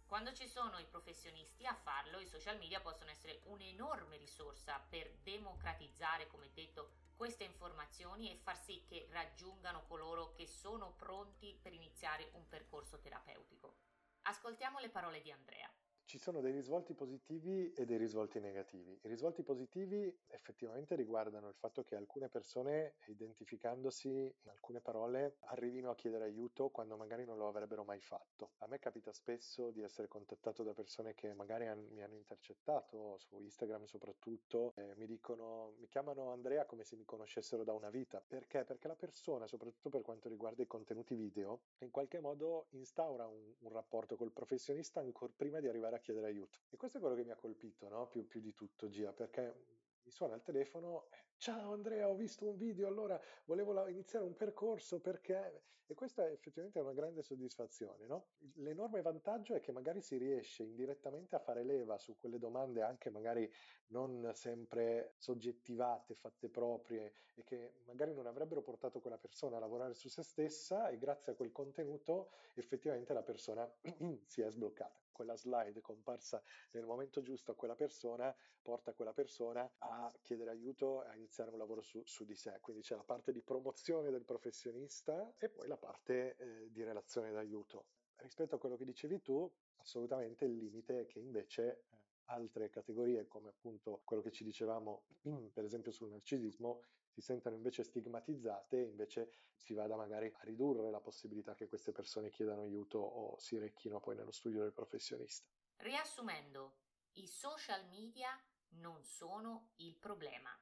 Quando 0.08 0.32
ci 0.32 0.48
sono 0.48 0.78
i 0.78 0.86
professionisti 0.86 1.66
a 1.66 1.74
farlo, 1.74 2.18
i 2.18 2.26
social 2.26 2.56
media 2.56 2.80
possono 2.80 3.10
essere 3.10 3.42
un'enorme 3.44 4.16
risorsa 4.16 4.82
per 4.88 5.10
democratizzare, 5.22 6.28
come 6.28 6.50
detto, 6.54 6.92
queste 7.14 7.44
informazioni 7.44 8.30
e 8.30 8.36
far 8.36 8.58
sì 8.58 8.82
che 8.88 9.06
raggiungano 9.10 9.84
coloro 9.86 10.32
che 10.32 10.46
sono 10.46 10.94
pronti 10.96 11.54
per 11.60 11.74
iniziare 11.74 12.30
un 12.32 12.48
percorso 12.48 12.98
terapeutico. 13.00 13.74
Ascoltiamo 14.22 14.78
le 14.78 14.88
parole 14.88 15.20
di 15.20 15.30
Andrea. 15.30 15.70
Ci 16.08 16.16
sono 16.16 16.40
dei 16.40 16.52
risvolti 16.52 16.94
positivi 16.94 17.70
e 17.74 17.84
dei 17.84 17.98
risvolti 17.98 18.40
negativi. 18.40 18.98
I 19.02 19.08
risvolti 19.08 19.42
positivi 19.42 20.10
effettivamente 20.28 20.94
riguardano 20.94 21.48
il 21.48 21.54
fatto 21.54 21.84
che 21.84 21.96
alcune 21.96 22.30
persone, 22.30 22.94
identificandosi 23.08 24.08
in 24.08 24.48
alcune 24.48 24.80
parole, 24.80 25.36
arrivino 25.40 25.90
a 25.90 25.94
chiedere 25.94 26.24
aiuto 26.24 26.70
quando 26.70 26.96
magari 26.96 27.26
non 27.26 27.36
lo 27.36 27.46
avrebbero 27.46 27.84
mai 27.84 28.00
fatto. 28.00 28.52
A 28.60 28.66
me 28.68 28.78
capita 28.78 29.12
spesso 29.12 29.70
di 29.70 29.82
essere 29.82 30.08
contattato 30.08 30.62
da 30.62 30.72
persone 30.72 31.12
che 31.12 31.34
magari 31.34 31.66
han, 31.66 31.86
mi 31.90 32.02
hanno 32.02 32.16
intercettato 32.16 33.18
su 33.18 33.38
Instagram 33.38 33.84
soprattutto, 33.84 34.72
mi 34.96 35.04
dicono, 35.04 35.74
mi 35.76 35.88
chiamano 35.88 36.30
Andrea 36.30 36.64
come 36.64 36.84
se 36.84 36.96
mi 36.96 37.04
conoscessero 37.04 37.64
da 37.64 37.74
una 37.74 37.90
vita. 37.90 38.24
Perché? 38.26 38.64
Perché 38.64 38.88
la 38.88 38.96
persona, 38.96 39.46
soprattutto 39.46 39.90
per 39.90 40.00
quanto 40.00 40.30
riguarda 40.30 40.62
i 40.62 40.66
contenuti 40.66 41.14
video, 41.14 41.64
in 41.80 41.90
qualche 41.90 42.18
modo 42.18 42.68
instaura 42.70 43.26
un, 43.26 43.52
un 43.58 43.72
rapporto 43.72 44.16
col 44.16 44.32
professionista 44.32 45.00
ancora 45.00 45.30
prima 45.36 45.60
di 45.60 45.68
arrivare 45.68 45.96
a 45.96 45.97
chiedere 45.98 46.26
aiuto. 46.26 46.58
E 46.70 46.76
questo 46.76 46.98
è 46.98 47.00
quello 47.00 47.16
che 47.16 47.24
mi 47.24 47.30
ha 47.30 47.36
colpito, 47.36 47.88
no? 47.88 48.06
più, 48.06 48.26
più, 48.26 48.40
di 48.40 48.54
tutto, 48.54 48.88
Gia, 48.88 49.12
perché 49.12 49.54
mi 50.02 50.10
suona 50.10 50.34
il 50.34 50.42
telefono, 50.42 51.08
ciao 51.36 51.72
Andrea, 51.72 52.08
ho 52.08 52.14
visto 52.14 52.48
un 52.48 52.56
video, 52.56 52.88
allora 52.88 53.20
volevo 53.44 53.86
iniziare 53.88 54.24
un 54.24 54.34
percorso 54.34 55.00
perché... 55.00 55.62
E 55.90 55.94
questa 55.94 56.26
è 56.26 56.32
effettivamente 56.32 56.78
una 56.80 56.92
grande 56.92 57.22
soddisfazione, 57.22 58.04
no? 58.04 58.26
L'enorme 58.56 59.00
vantaggio 59.00 59.54
è 59.54 59.60
che 59.60 59.72
magari 59.72 60.02
si 60.02 60.18
riesce 60.18 60.62
indirettamente 60.62 61.34
a 61.34 61.38
fare 61.38 61.64
leva 61.64 61.96
su 61.96 62.14
quelle 62.18 62.38
domande 62.38 62.82
anche 62.82 63.08
magari 63.08 63.50
non 63.86 64.30
sempre 64.34 65.14
soggettivate, 65.16 66.14
fatte 66.14 66.50
proprie 66.50 67.14
e 67.34 67.42
che 67.42 67.72
magari 67.86 68.12
non 68.12 68.26
avrebbero 68.26 68.60
portato 68.60 69.00
quella 69.00 69.16
persona 69.16 69.56
a 69.56 69.60
lavorare 69.60 69.94
su 69.94 70.10
se 70.10 70.22
stessa 70.22 70.90
e 70.90 70.98
grazie 70.98 71.32
a 71.32 71.34
quel 71.34 71.52
contenuto 71.52 72.32
effettivamente 72.54 73.14
la 73.14 73.22
persona 73.22 73.66
si 74.26 74.42
è 74.42 74.50
sbloccata 74.50 75.07
quella 75.18 75.36
slide 75.36 75.80
comparsa 75.80 76.40
nel 76.70 76.84
momento 76.84 77.22
giusto 77.22 77.50
a 77.50 77.56
quella 77.56 77.74
persona 77.74 78.32
porta 78.62 78.92
quella 78.92 79.12
persona 79.12 79.68
a 79.78 80.12
chiedere 80.22 80.50
aiuto 80.50 81.04
e 81.04 81.08
a 81.08 81.16
iniziare 81.16 81.50
un 81.50 81.58
lavoro 81.58 81.82
su, 81.82 82.00
su 82.04 82.24
di 82.24 82.36
sé. 82.36 82.58
Quindi 82.60 82.82
c'è 82.82 82.94
la 82.94 83.02
parte 83.02 83.32
di 83.32 83.42
promozione 83.42 84.10
del 84.10 84.24
professionista 84.24 85.34
e 85.38 85.48
poi 85.48 85.66
la 85.66 85.76
parte 85.76 86.36
eh, 86.36 86.70
di 86.70 86.84
relazione 86.84 87.32
d'aiuto. 87.32 87.86
Rispetto 88.16 88.54
a 88.54 88.58
quello 88.58 88.76
che 88.76 88.84
dicevi 88.84 89.20
tu, 89.20 89.50
assolutamente 89.76 90.44
il 90.44 90.56
limite 90.56 91.00
è 91.00 91.06
che 91.06 91.18
invece 91.18 91.86
eh, 91.90 91.96
altre 92.26 92.68
categorie 92.68 93.26
come 93.26 93.48
appunto 93.48 94.02
quello 94.04 94.22
che 94.22 94.30
ci 94.30 94.44
dicevamo 94.44 95.04
per 95.52 95.64
esempio 95.64 95.90
sul 95.90 96.10
narcisismo 96.10 96.82
si 97.18 97.24
sentono 97.24 97.56
invece 97.56 97.82
stigmatizzate 97.82 98.76
invece 98.76 99.32
si 99.56 99.74
vada 99.74 99.96
magari 99.96 100.32
a 100.32 100.44
ridurre 100.44 100.88
la 100.88 101.00
possibilità 101.00 101.54
che 101.56 101.66
queste 101.66 101.90
persone 101.90 102.30
chiedano 102.30 102.60
aiuto 102.60 102.98
o 102.98 103.36
si 103.38 103.58
recchino 103.58 103.98
poi 103.98 104.14
nello 104.14 104.30
studio 104.30 104.62
del 104.62 104.72
professionista. 104.72 105.48
Riassumendo, 105.78 106.76
i 107.14 107.26
social 107.26 107.84
media 107.88 108.40
non 108.74 109.02
sono 109.02 109.72
il 109.78 109.96
problema. 109.96 110.56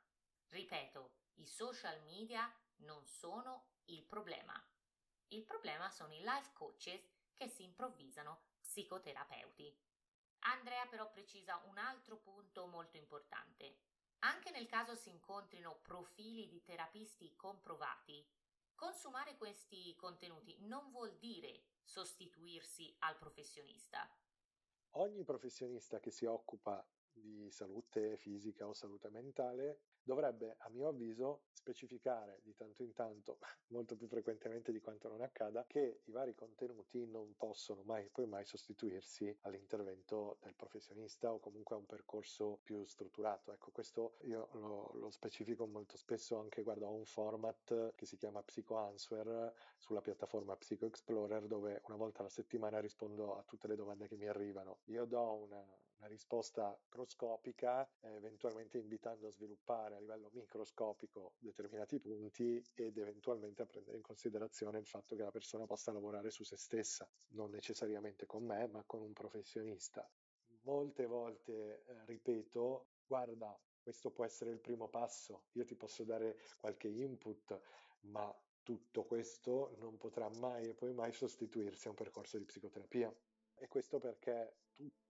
Ripeto, 0.48 1.10
i 1.34 1.46
social 1.46 2.00
media 2.04 2.50
non 2.76 3.04
sono 3.04 3.72
il 3.86 4.02
problema. 4.02 4.54
Il 5.28 5.44
problema 5.44 5.90
sono 5.90 6.14
i 6.14 6.22
life 6.22 6.52
coaches 6.54 7.12
che 7.34 7.48
si 7.48 7.64
improvvisano 7.64 8.44
psicoterapeuti. 8.62 9.78
Andrea 10.38 10.86
però 10.86 11.10
precisa 11.10 11.60
un 11.68 11.76
altro 11.76 12.16
punto 12.16 12.66
molto 12.66 12.96
importante. 12.96 13.76
Anche 14.26 14.50
nel 14.50 14.66
caso 14.66 14.96
si 14.96 15.08
incontrino 15.08 15.78
profili 15.82 16.48
di 16.48 16.60
terapisti 16.64 17.36
comprovati, 17.36 18.26
consumare 18.74 19.36
questi 19.36 19.94
contenuti 19.94 20.56
non 20.62 20.90
vuol 20.90 21.16
dire 21.16 21.62
sostituirsi 21.84 22.92
al 23.00 23.16
professionista. 23.16 24.04
Ogni 24.96 25.22
professionista 25.22 26.00
che 26.00 26.10
si 26.10 26.24
occupa 26.24 26.84
di 27.12 27.48
salute 27.52 28.16
fisica 28.16 28.66
o 28.66 28.72
salute 28.72 29.10
mentale 29.10 29.82
dovrebbe, 30.06 30.54
a 30.58 30.68
mio 30.68 30.88
avviso, 30.88 31.42
specificare 31.50 32.38
di 32.44 32.54
tanto 32.54 32.84
in 32.84 32.92
tanto, 32.92 33.38
molto 33.74 33.96
più 33.96 34.06
frequentemente 34.06 34.70
di 34.70 34.80
quanto 34.80 35.08
non 35.08 35.20
accada, 35.20 35.64
che 35.66 36.02
i 36.04 36.12
vari 36.12 36.32
contenuti 36.34 37.04
non 37.06 37.34
possono 37.36 37.82
mai 37.82 38.04
e 38.04 38.10
poi 38.10 38.26
mai 38.26 38.44
sostituirsi 38.44 39.36
all'intervento 39.42 40.38
del 40.42 40.54
professionista 40.54 41.32
o 41.32 41.40
comunque 41.40 41.74
a 41.74 41.78
un 41.78 41.86
percorso 41.86 42.60
più 42.62 42.84
strutturato. 42.86 43.52
Ecco, 43.52 43.72
questo 43.72 44.14
io 44.22 44.48
lo, 44.52 44.92
lo 44.94 45.10
specifico 45.10 45.66
molto 45.66 45.96
spesso 45.96 46.38
anche, 46.38 46.62
guardo, 46.62 46.86
a 46.86 46.90
un 46.90 47.04
format 47.04 47.94
che 47.96 48.06
si 48.06 48.16
chiama 48.16 48.42
Psycho 48.44 48.76
Answer 48.76 49.52
sulla 49.76 50.00
piattaforma 50.00 50.56
Psycho 50.56 50.86
Explorer 50.86 51.46
dove 51.46 51.82
una 51.86 51.96
volta 51.96 52.20
alla 52.20 52.28
settimana 52.28 52.78
rispondo 52.78 53.36
a 53.36 53.42
tutte 53.42 53.66
le 53.66 53.74
domande 53.74 54.06
che 54.06 54.16
mi 54.16 54.28
arrivano. 54.28 54.78
Io 54.84 55.04
do 55.04 55.32
una, 55.32 55.64
una 55.98 56.08
risposta 56.08 56.78
croscopica, 56.88 57.88
eh, 58.00 58.14
eventualmente 58.14 58.78
invitando 58.78 59.28
a 59.28 59.30
sviluppare 59.30 59.96
a 59.96 60.00
livello 60.00 60.30
microscopico 60.32 61.34
determinati 61.38 61.98
punti 61.98 62.62
ed 62.74 62.96
eventualmente 62.98 63.62
a 63.62 63.66
prendere 63.66 63.96
in 63.96 64.02
considerazione 64.02 64.78
il 64.78 64.86
fatto 64.86 65.16
che 65.16 65.22
la 65.22 65.30
persona 65.30 65.66
possa 65.66 65.92
lavorare 65.92 66.30
su 66.30 66.44
se 66.44 66.56
stessa, 66.56 67.08
non 67.30 67.50
necessariamente 67.50 68.26
con 68.26 68.44
me, 68.44 68.66
ma 68.66 68.82
con 68.84 69.02
un 69.02 69.12
professionista. 69.12 70.08
Molte 70.62 71.06
volte 71.06 71.84
eh, 71.86 72.04
ripeto, 72.06 72.86
guarda, 73.06 73.58
questo 73.80 74.10
può 74.10 74.24
essere 74.24 74.50
il 74.50 74.58
primo 74.58 74.88
passo, 74.88 75.44
io 75.52 75.64
ti 75.64 75.76
posso 75.76 76.02
dare 76.02 76.38
qualche 76.58 76.88
input, 76.88 77.58
ma 78.00 78.34
tutto 78.62 79.04
questo 79.04 79.76
non 79.78 79.96
potrà 79.96 80.28
mai 80.40 80.68
e 80.68 80.74
poi 80.74 80.92
mai 80.92 81.12
sostituirsi 81.12 81.86
a 81.86 81.90
un 81.90 81.96
percorso 81.96 82.36
di 82.36 82.44
psicoterapia. 82.44 83.14
E 83.54 83.68
questo 83.68 84.00
perché 84.00 84.56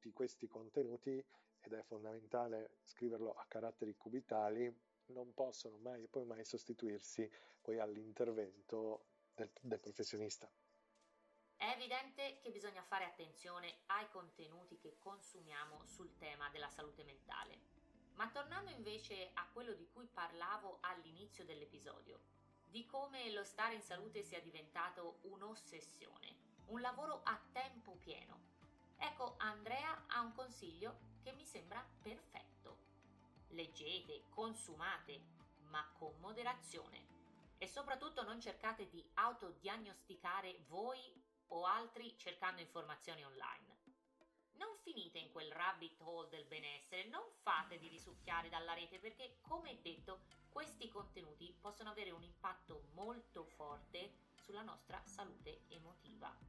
tutti 0.07 0.13
questi 0.13 0.47
contenuti, 0.47 1.25
ed 1.61 1.73
è 1.73 1.83
fondamentale 1.83 2.77
scriverlo 2.85 3.33
a 3.33 3.45
caratteri 3.47 3.97
cubitali, 3.97 4.73
non 5.07 5.35
possono 5.35 5.79
mai 5.79 6.05
e 6.05 6.09
poi 6.09 6.25
mai 6.25 6.45
sostituirsi 6.45 7.29
poi 7.61 7.79
all'intervento 7.79 9.07
del, 9.35 9.51
del 9.61 9.81
professionista. 9.81 10.49
È 11.57 11.73
evidente 11.75 12.39
che 12.41 12.51
bisogna 12.51 12.83
fare 12.83 13.05
attenzione 13.05 13.79
ai 13.87 14.09
contenuti 14.11 14.79
che 14.79 14.97
consumiamo 14.99 15.85
sul 15.87 16.17
tema 16.19 16.51
della 16.51 16.69
salute 16.69 17.03
mentale. 17.03 17.75
Ma 18.15 18.31
tornando 18.31 18.71
invece 18.71 19.31
a 19.35 19.49
quello 19.53 19.75
di 19.75 19.89
cui 19.93 20.07
parlavo 20.07 20.79
all'inizio 20.83 21.45
dell'episodio, 21.45 22.21
di 22.65 22.85
come 22.87 23.31
lo 23.33 23.45
stare 23.45 23.75
in 23.75 23.83
salute 23.83 24.23
sia 24.23 24.41
diventato 24.41 25.19
un'ossessione, 25.23 26.37
un 26.67 26.81
lavoro 26.81 27.23
a 27.25 27.41
tempo 27.53 27.97
pieno, 27.97 28.55
Ecco, 28.99 29.35
Andrea 29.39 30.05
ha 30.09 30.21
un 30.21 30.33
consiglio 30.33 30.99
che 31.23 31.33
mi 31.33 31.45
sembra 31.45 31.85
perfetto. 32.03 32.79
Leggete, 33.49 34.25
consumate, 34.29 35.21
ma 35.69 35.87
con 35.93 36.15
moderazione. 36.19 37.15
E 37.59 37.67
soprattutto 37.67 38.23
non 38.23 38.41
cercate 38.41 38.89
di 38.89 39.05
autodiagnosticare 39.15 40.65
voi 40.69 41.25
o 41.49 41.65
altri 41.65 42.17
cercando 42.19 42.61
informazioni 42.61 43.25
online. 43.25 43.75
Non 44.55 44.77
finite 44.83 45.19
in 45.19 45.31
quel 45.33 45.53
rabbit 45.53 46.01
hole 46.01 46.29
del 46.29 46.45
benessere, 46.47 47.05
non 47.05 47.25
fate 47.43 47.79
di 47.79 47.89
risucchiare 47.89 48.49
dalla 48.49 48.75
rete 48.75 48.99
perché, 48.99 49.39
come 49.41 49.81
detto, 49.83 50.25
questi 50.49 50.89
contenuti 50.89 51.55
possono 51.61 51.91
avere 51.91 52.11
un 52.11 52.23
impatto 52.23 52.89
molto 52.93 53.45
forte 53.45 54.31
sulla 54.35 54.63
nostra 54.63 55.03
salute 55.05 55.65
emotiva. 55.69 56.46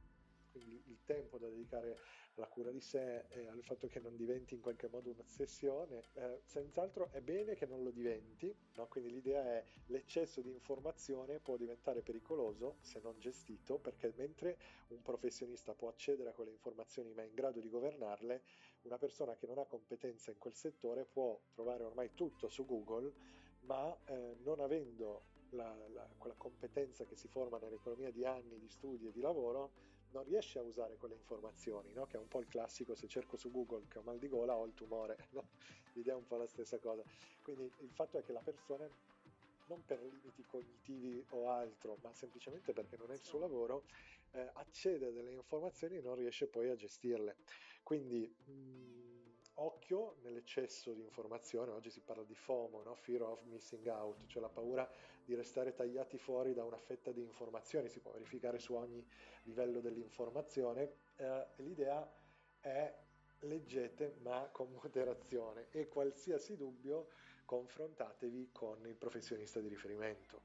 Quindi 0.58 0.82
il 0.86 0.98
tempo 1.04 1.38
da 1.38 1.46
dedicare 1.46 1.98
alla 2.34 2.48
cura 2.48 2.72
di 2.72 2.80
sé 2.80 3.26
e 3.28 3.46
al 3.46 3.62
fatto 3.62 3.86
che 3.86 4.00
non 4.00 4.16
diventi 4.16 4.54
in 4.54 4.60
qualche 4.60 4.88
modo 4.88 5.10
un'ossessione, 5.10 6.02
eh, 6.14 6.40
senz'altro 6.44 7.10
è 7.12 7.20
bene 7.20 7.54
che 7.54 7.66
non 7.66 7.84
lo 7.84 7.90
diventi, 7.90 8.52
no? 8.74 8.88
quindi 8.88 9.10
l'idea 9.10 9.44
è 9.44 9.64
l'eccesso 9.86 10.40
di 10.40 10.50
informazione 10.50 11.38
può 11.38 11.56
diventare 11.56 12.02
pericoloso 12.02 12.78
se 12.80 12.98
non 13.00 13.14
gestito, 13.20 13.78
perché 13.78 14.12
mentre 14.16 14.58
un 14.88 15.02
professionista 15.02 15.74
può 15.74 15.88
accedere 15.88 16.30
a 16.30 16.32
quelle 16.32 16.50
informazioni 16.50 17.12
ma 17.12 17.22
è 17.22 17.26
in 17.26 17.34
grado 17.34 17.60
di 17.60 17.68
governarle, 17.68 18.42
una 18.82 18.98
persona 18.98 19.36
che 19.36 19.46
non 19.46 19.58
ha 19.58 19.64
competenza 19.64 20.32
in 20.32 20.38
quel 20.38 20.54
settore 20.54 21.04
può 21.04 21.40
trovare 21.52 21.84
ormai 21.84 22.10
tutto 22.14 22.48
su 22.48 22.66
Google, 22.66 23.12
ma 23.60 23.96
eh, 24.06 24.36
non 24.42 24.58
avendo 24.58 25.36
la, 25.50 25.74
la, 25.92 26.08
quella 26.16 26.34
competenza 26.36 27.04
che 27.04 27.16
si 27.16 27.28
forma 27.28 27.58
nell'economia 27.58 28.10
di 28.10 28.24
anni 28.24 28.58
di 28.58 28.68
studio 28.68 29.08
e 29.08 29.12
di 29.12 29.20
lavoro, 29.20 29.72
non 30.10 30.24
riesce 30.24 30.58
a 30.58 30.62
usare 30.62 30.96
quelle 30.96 31.14
informazioni, 31.14 31.92
no? 31.92 32.06
che 32.06 32.16
è 32.16 32.20
un 32.20 32.28
po' 32.28 32.40
il 32.40 32.48
classico, 32.48 32.94
se 32.94 33.08
cerco 33.08 33.36
su 33.36 33.50
Google 33.50 33.86
che 33.88 33.98
ho 33.98 34.02
mal 34.02 34.18
di 34.18 34.28
gola 34.28 34.56
ho 34.56 34.64
il 34.64 34.74
tumore, 34.74 35.16
no? 35.30 35.48
l'idea 35.92 36.14
è 36.14 36.16
un 36.16 36.26
po' 36.26 36.36
la 36.36 36.46
stessa 36.46 36.78
cosa. 36.78 37.02
Quindi 37.42 37.70
il 37.80 37.90
fatto 37.90 38.18
è 38.18 38.22
che 38.22 38.32
la 38.32 38.40
persona, 38.40 38.88
non 39.66 39.84
per 39.84 40.02
limiti 40.02 40.42
cognitivi 40.44 41.24
o 41.30 41.50
altro, 41.50 41.98
ma 42.02 42.12
semplicemente 42.14 42.72
perché 42.72 42.96
non 42.96 43.10
è 43.10 43.14
il 43.14 43.22
suo 43.22 43.38
lavoro, 43.38 43.84
eh, 44.32 44.50
accede 44.54 45.06
a 45.06 45.10
delle 45.10 45.32
informazioni 45.32 45.96
e 45.96 46.00
non 46.00 46.14
riesce 46.14 46.46
poi 46.46 46.70
a 46.70 46.74
gestirle. 46.74 47.36
Quindi 47.82 48.34
mh, 48.44 48.52
mm, 48.52 49.08
occhio 49.54 50.16
nell'eccesso 50.22 50.92
di 50.92 51.02
informazione, 51.02 51.72
oggi 51.72 51.90
si 51.90 52.00
parla 52.00 52.24
di 52.24 52.34
FOMO, 52.34 52.82
no? 52.82 52.94
Fear 52.94 53.22
of 53.22 53.42
Missing 53.44 53.86
Out, 53.86 54.26
cioè 54.26 54.40
la 54.40 54.48
paura 54.48 54.90
di 55.28 55.34
restare 55.34 55.74
tagliati 55.74 56.16
fuori 56.16 56.54
da 56.54 56.64
una 56.64 56.78
fetta 56.78 57.12
di 57.12 57.20
informazioni, 57.20 57.90
si 57.90 58.00
può 58.00 58.10
verificare 58.12 58.58
su 58.58 58.72
ogni 58.72 59.06
livello 59.42 59.80
dell'informazione. 59.80 60.94
Eh, 61.16 61.46
l'idea 61.56 62.10
è 62.58 62.98
leggete 63.40 64.16
ma 64.22 64.48
con 64.50 64.72
moderazione 64.72 65.68
e 65.70 65.86
qualsiasi 65.86 66.56
dubbio 66.56 67.10
confrontatevi 67.44 68.48
con 68.52 68.86
il 68.86 68.96
professionista 68.96 69.60
di 69.60 69.68
riferimento. 69.68 70.40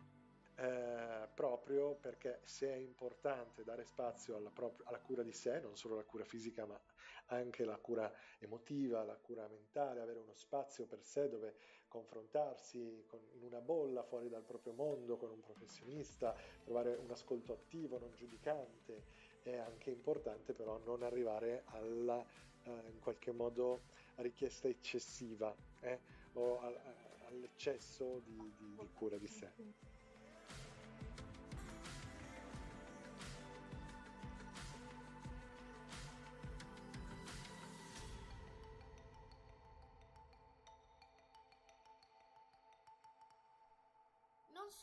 Eh, 0.55 1.29
proprio 1.33 1.95
perché 1.95 2.41
se 2.43 2.67
è 2.67 2.75
importante 2.75 3.63
dare 3.63 3.85
spazio 3.85 4.35
alla, 4.35 4.51
prop- 4.51 4.83
alla, 4.85 4.99
cura 4.99 5.23
di 5.23 5.31
sé, 5.31 5.61
non 5.61 5.77
solo 5.77 5.95
la 5.95 6.03
cura 6.03 6.25
fisica, 6.25 6.65
ma 6.65 6.79
anche 7.27 7.63
la 7.63 7.77
cura 7.77 8.13
emotiva, 8.37 9.03
la 9.05 9.15
cura 9.15 9.47
mentale, 9.47 10.01
avere 10.01 10.19
uno 10.19 10.35
spazio 10.35 10.85
per 10.85 11.01
sé 11.03 11.29
dove 11.29 11.55
confrontarsi 11.93 13.03
con, 13.05 13.19
in 13.33 13.43
una 13.43 13.61
bolla 13.61 14.01
fuori 14.01 14.27
dal 14.27 14.41
proprio 14.41 14.73
mondo 14.73 15.15
con 15.15 15.29
un 15.29 15.41
professionista, 15.41 16.35
trovare 16.63 16.95
un 16.95 17.11
ascolto 17.11 17.53
attivo, 17.53 17.99
non 17.99 18.09
giudicante, 18.15 19.03
è 19.43 19.57
anche 19.57 19.91
importante 19.91 20.53
però 20.53 20.79
non 20.85 21.03
arrivare 21.03 21.61
alla, 21.67 22.19
eh, 22.63 22.71
in 22.89 22.99
qualche 22.99 23.31
modo, 23.31 23.81
richiesta 24.15 24.67
eccessiva 24.67 25.55
eh, 25.81 25.99
o 26.33 26.59
a, 26.61 26.67
a, 26.67 27.27
all'eccesso 27.27 28.21
di, 28.23 28.53
di, 28.57 28.75
di 28.79 28.89
cura 28.93 29.17
di 29.17 29.27
sé. 29.27 29.51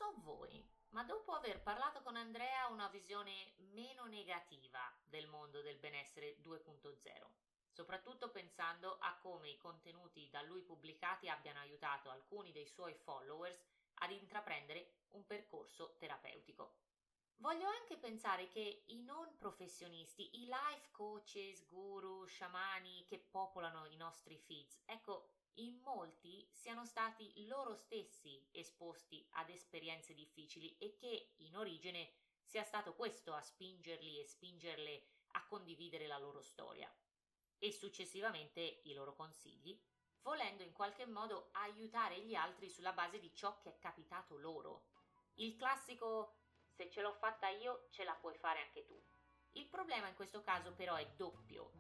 So 0.01 0.15
voi, 0.23 0.67
ma 0.93 1.05
dopo 1.05 1.33
aver 1.33 1.61
parlato 1.61 2.01
con 2.01 2.17
Andrea 2.17 2.69
una 2.69 2.89
visione 2.89 3.53
meno 3.73 4.07
negativa 4.07 4.81
del 5.05 5.27
mondo 5.27 5.61
del 5.61 5.77
benessere 5.77 6.39
2.0, 6.41 7.27
soprattutto 7.69 8.31
pensando 8.31 8.97
a 8.99 9.19
come 9.21 9.51
i 9.51 9.59
contenuti 9.59 10.31
da 10.31 10.41
lui 10.41 10.63
pubblicati 10.63 11.29
abbiano 11.29 11.59
aiutato 11.59 12.09
alcuni 12.09 12.51
dei 12.51 12.67
suoi 12.67 12.95
followers 12.95 13.63
ad 13.97 14.13
intraprendere 14.13 15.01
un 15.11 15.27
percorso 15.27 15.97
terapeutico. 15.99 16.77
Voglio 17.37 17.69
anche 17.69 17.99
pensare 17.99 18.49
che 18.49 18.85
i 18.87 19.03
non 19.03 19.37
professionisti, 19.37 20.41
i 20.41 20.47
life 20.47 20.89
coaches, 20.93 21.67
guru, 21.67 22.25
sciamani 22.25 23.05
che 23.05 23.19
popolano 23.19 23.85
i 23.85 23.97
nostri 23.97 24.39
feeds, 24.39 24.81
ecco, 24.87 25.40
in 25.55 25.81
molti 25.83 26.49
siano 26.53 26.85
stati 26.85 27.47
loro 27.47 27.75
stessi 27.75 28.47
esposti 28.53 29.27
ad 29.33 29.51
esperienze 29.51 30.15
difficili 30.15 30.77
e 30.79 30.97
che 30.97 31.33
in 31.39 31.57
origine 31.57 32.13
sia 32.43 32.65
stato 32.65 32.95
questo 32.95 33.35
a 33.35 33.43
spingerli 33.43 34.21
e 34.21 34.27
spingerle 34.27 35.07
a 35.33 35.47
condividere 35.47 36.07
la 36.07 36.19
loro 36.19 36.43
storia 36.43 36.93
e 37.59 37.73
successivamente 37.73 38.81
i 38.85 38.95
loro 38.95 39.15
consigli, 39.15 39.79
volendo 40.23 40.63
in 40.63 40.73
qualche 40.73 41.07
modo 41.07 41.51
aiutare 41.53 42.21
gli 42.21 42.35
altri 42.35 42.71
sulla 42.71 42.93
base 42.93 43.19
di 43.19 43.35
ciò 43.35 43.59
che 43.59 43.71
è 43.71 43.79
capitato 43.79 44.37
loro. 44.39 44.89
Il 45.35 45.57
classico 45.57 46.41
se 46.81 46.89
ce 46.89 47.03
l'ho 47.03 47.13
fatta 47.13 47.49
io, 47.49 47.89
ce 47.91 48.05
la 48.05 48.15
puoi 48.15 48.39
fare 48.39 48.61
anche 48.63 48.85
tu. 48.87 48.99
Il 49.53 49.67
problema 49.67 50.09
in 50.09 50.15
questo 50.15 50.41
caso 50.41 50.73
però 50.73 50.95
è 50.95 51.07
doppio, 51.15 51.71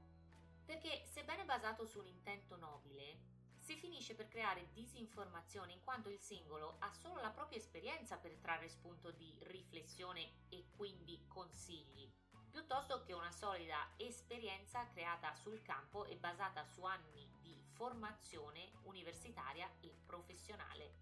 perché 0.67 1.07
sebbene 1.07 1.45
basato 1.47 1.87
su 1.87 2.01
un 2.01 2.07
intento 2.07 2.57
nobile, 2.57 3.40
si 3.71 3.77
finisce 3.77 4.17
per 4.17 4.27
creare 4.27 4.73
disinformazione 4.73 5.73
in 5.73 5.85
quanto 5.85 6.09
il 6.09 6.19
singolo 6.19 6.79
ha 6.81 6.93
solo 6.93 7.21
la 7.21 7.31
propria 7.31 7.59
esperienza 7.59 8.17
per 8.17 8.37
trarre 8.41 8.69
spunto 8.69 9.13
di 9.13 9.33
riflessione 9.43 10.49
e 10.49 10.65
quindi 10.75 11.25
consigli, 11.29 12.13
piuttosto 12.51 13.05
che 13.05 13.13
una 13.13 13.31
solida 13.31 13.93
esperienza 13.97 14.89
creata 14.89 15.33
sul 15.37 15.63
campo 15.63 16.05
e 16.05 16.17
basata 16.17 16.65
su 16.65 16.83
anni 16.83 17.31
di 17.41 17.57
formazione 17.75 18.73
universitaria 18.83 19.71
e 19.79 19.95
professionale. 20.05 20.95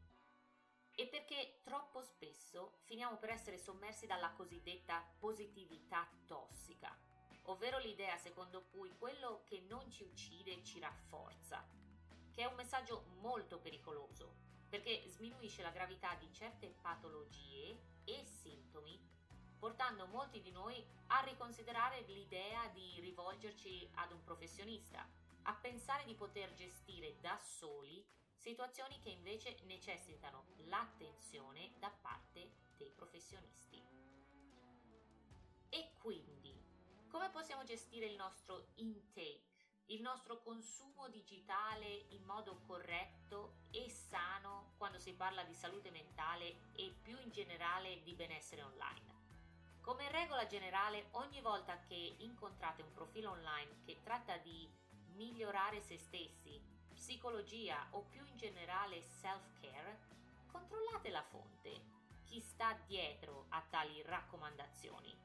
E 0.95 1.07
perché 1.07 1.61
troppo 1.63 2.03
spesso 2.03 2.81
finiamo 2.83 3.17
per 3.17 3.31
essere 3.31 3.57
sommersi 3.57 4.05
dalla 4.07 4.33
cosiddetta 4.33 5.03
positività 5.19 6.07
tossica, 6.27 6.95
ovvero 7.45 7.79
l'idea 7.79 8.19
secondo 8.19 8.67
cui 8.67 8.95
quello 8.99 9.43
che 9.47 9.61
non 9.61 9.91
ci 9.91 10.03
uccide 10.03 10.63
ci 10.65 10.79
rafforza, 10.81 11.78
che 12.39 12.45
è 12.45 12.47
un 12.47 12.55
messaggio 12.55 13.03
molto 13.19 13.59
pericoloso, 13.59 14.37
perché 14.69 15.03
sminuisce 15.09 15.61
la 15.61 15.73
gravità 15.73 16.15
di 16.15 16.33
certe 16.33 16.69
patologie 16.81 17.77
e 18.05 18.25
sintomi, 18.25 18.97
portando 19.59 20.07
molti 20.07 20.41
di 20.41 20.53
noi 20.53 20.81
a 21.09 21.25
riconsiderare 21.25 22.03
l'idea 22.03 22.69
di 22.69 23.01
rivolgerci 23.01 23.91
ad 23.95 24.13
un 24.13 24.23
professionista, 24.23 25.05
a 25.43 25.55
pensare 25.55 26.05
di 26.05 26.15
poter 26.15 26.55
gestire 26.55 27.19
da 27.19 27.37
soli 27.39 28.07
situazioni 28.37 29.01
che 29.01 29.11
invece 29.11 29.57
necessitano 29.65 30.45
l'attenzione 30.67 31.73
da 31.81 31.91
parte 31.91 32.53
dei 32.77 32.93
professionisti. 32.93 33.83
E 35.71 35.91
quindi, 35.99 36.55
come 37.09 37.31
possiamo 37.31 37.65
gestire 37.65 38.07
il 38.07 38.15
nostro 38.15 38.69
intake, 38.77 39.48
il 39.91 40.03
nostro 40.03 40.41
consumo 40.43 41.09
digitale 41.09 42.07
in 42.11 42.23
modo 42.25 42.61
corretto 42.67 43.55
e 43.71 43.89
sano 43.89 44.73
quando 44.77 44.99
si 44.99 45.15
parla 45.15 45.45
di 45.45 45.55
salute 45.55 45.91
mentale 45.91 46.73
e 46.75 46.95
più 47.03 47.19
in 47.19 47.31
generale 47.31 48.03
di 48.03 48.13
benessere 48.13 48.63
online? 48.63 49.17
Come 49.81 50.11
regola 50.11 50.47
generale, 50.47 51.09
ogni 51.13 51.41
volta 51.41 51.79
che 51.81 52.17
incontrate 52.19 52.83
un 52.83 52.93
profilo 52.93 53.31
online 53.31 53.81
che 53.87 54.01
tratta 54.03 54.37
di 54.37 54.69
migliorare 55.15 55.81
se 55.81 55.97
stessi, 55.97 56.61
psicologia 56.93 57.87
o 57.93 58.03
più 58.03 58.23
in 58.27 58.37
generale 58.37 59.01
self-care, 59.01 59.99
controllate 60.53 61.09
la 61.09 61.23
fonte, 61.23 61.81
chi 62.27 62.41
sta 62.41 62.79
dietro 62.87 63.47
a 63.49 63.63
tali 63.63 64.03
raccomandazioni. 64.03 65.17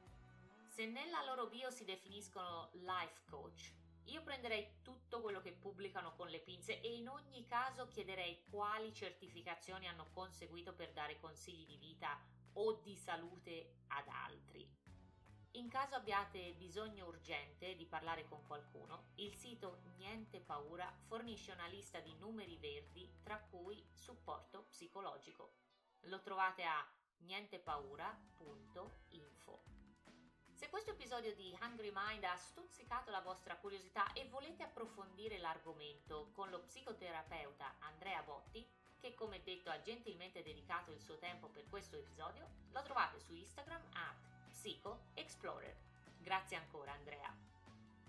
Se 0.66 0.86
nella 0.86 1.22
loro 1.24 1.48
bio 1.48 1.70
si 1.70 1.84
definiscono 1.84 2.70
life 2.72 3.20
coach, 3.28 3.72
io 4.06 4.22
prenderei 4.22 4.80
tutto 4.82 5.20
quello 5.20 5.40
che 5.40 5.52
pubblicano 5.52 6.14
con 6.14 6.28
le 6.28 6.40
pinze 6.40 6.80
e 6.80 6.94
in 6.94 7.08
ogni 7.08 7.46
caso 7.46 7.86
chiederei 7.88 8.42
quali 8.50 8.92
certificazioni 8.92 9.86
hanno 9.86 10.08
conseguito 10.12 10.74
per 10.74 10.92
dare 10.92 11.20
consigli 11.20 11.64
di 11.66 11.76
vita 11.76 12.20
o 12.54 12.80
di 12.82 12.96
salute 12.96 13.82
ad 13.88 14.08
altri. 14.08 14.68
In 15.52 15.68
caso 15.68 15.94
abbiate 15.94 16.54
bisogno 16.54 17.06
urgente 17.06 17.76
di 17.76 17.86
parlare 17.86 18.24
con 18.24 18.42
qualcuno, 18.44 19.10
il 19.16 19.34
sito 19.34 19.82
Niente 19.96 20.40
Paura 20.40 20.92
fornisce 21.06 21.52
una 21.52 21.68
lista 21.68 22.00
di 22.00 22.12
numeri 22.16 22.56
verdi 22.58 23.20
tra 23.22 23.38
cui 23.38 23.86
supporto 23.92 24.64
psicologico. 24.64 25.52
Lo 26.06 26.20
trovate 26.22 26.64
a 26.64 26.84
nientepaura.info. 27.18 29.73
Se 30.64 30.70
questo 30.70 30.92
episodio 30.92 31.34
di 31.34 31.54
Hungry 31.60 31.92
Mind 31.92 32.24
ha 32.24 32.38
stuzzicato 32.38 33.10
la 33.10 33.20
vostra 33.20 33.54
curiosità 33.56 34.10
e 34.14 34.26
volete 34.30 34.62
approfondire 34.62 35.36
l'argomento 35.36 36.30
con 36.32 36.48
lo 36.48 36.60
psicoterapeuta 36.60 37.74
Andrea 37.80 38.22
Botti, 38.22 38.66
che 38.98 39.12
come 39.12 39.42
detto 39.42 39.68
ha 39.68 39.82
gentilmente 39.82 40.42
dedicato 40.42 40.90
il 40.90 41.02
suo 41.02 41.18
tempo 41.18 41.48
per 41.48 41.68
questo 41.68 41.96
episodio, 41.96 42.48
lo 42.72 42.80
trovate 42.80 43.20
su 43.20 43.34
Instagram 43.34 43.82
at 43.92 44.16
Psycho 44.52 45.08
Explorer. 45.12 45.76
Grazie 46.20 46.56
ancora 46.56 46.92
Andrea. 46.92 47.28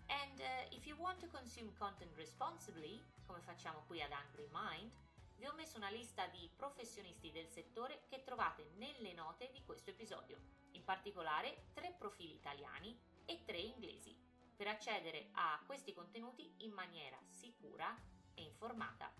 And 0.07 0.39
uh, 0.39 0.73
if 0.73 0.85
you 0.85 0.95
want 0.97 1.19
to 1.19 1.27
consume 1.27 1.73
content 1.77 2.15
responsibly, 2.15 3.03
come 3.25 3.41
facciamo 3.41 3.83
qui 3.85 4.01
ad 4.01 4.13
Angry 4.13 4.47
Mind, 4.53 4.93
vi 5.38 5.45
ho 5.45 5.53
messo 5.53 5.77
una 5.77 5.89
lista 5.89 6.27
di 6.27 6.49
professionisti 6.55 7.31
del 7.31 7.47
settore 7.47 8.05
che 8.07 8.23
trovate 8.23 8.71
nelle 8.75 9.13
note 9.13 9.49
di 9.51 9.63
questo 9.63 9.89
episodio, 9.89 10.38
in 10.71 10.83
particolare 10.83 11.67
tre 11.73 11.93
profili 11.97 12.33
italiani 12.33 12.97
e 13.25 13.43
tre 13.43 13.57
inglesi, 13.57 14.15
per 14.55 14.67
accedere 14.67 15.29
a 15.33 15.61
questi 15.65 15.93
contenuti 15.93 16.53
in 16.59 16.71
maniera 16.71 17.17
sicura 17.27 17.95
e 18.33 18.43
informata. 18.43 19.11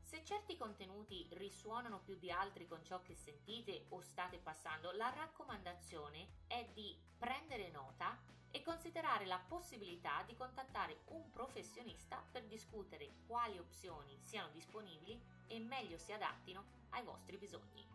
Se 0.00 0.22
certi 0.24 0.56
contenuti 0.56 1.26
risuonano 1.32 2.00
più 2.00 2.16
di 2.16 2.30
altri 2.30 2.66
con 2.66 2.84
ciò 2.84 3.02
che 3.02 3.16
sentite 3.16 3.86
o 3.88 4.00
state 4.00 4.38
passando, 4.38 4.92
la 4.92 5.10
raccomandazione 5.10 6.44
è 6.46 6.64
di 6.72 6.96
prendere 7.18 7.70
nota 7.70 8.16
e 8.56 8.62
considerare 8.62 9.26
la 9.26 9.38
possibilità 9.38 10.22
di 10.22 10.34
contattare 10.34 11.00
un 11.08 11.30
professionista 11.30 12.24
per 12.32 12.46
discutere 12.46 13.16
quali 13.26 13.58
opzioni 13.58 14.18
siano 14.22 14.48
disponibili 14.48 15.20
e 15.46 15.58
meglio 15.58 15.98
si 15.98 16.12
adattino 16.12 16.64
ai 16.90 17.02
vostri 17.02 17.36
bisogni. 17.36 17.86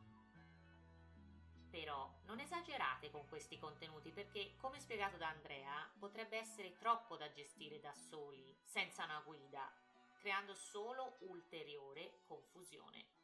Però 1.72 2.14
non 2.26 2.40
esagerate 2.40 3.10
con 3.10 3.28
questi 3.28 3.58
contenuti 3.58 4.12
perché, 4.12 4.56
come 4.58 4.80
spiegato 4.80 5.18
da 5.18 5.30
Andrea, 5.30 5.90
potrebbe 5.98 6.38
essere 6.38 6.78
troppo 6.78 7.16
da 7.16 7.32
gestire 7.32 7.80
da 7.80 7.94
soli, 7.96 8.56
senza 8.64 9.06
una 9.06 9.20
guida 9.26 9.68
creando 10.20 10.54
solo 10.54 11.16
ulteriore 11.22 12.20
confusione. 12.28 13.21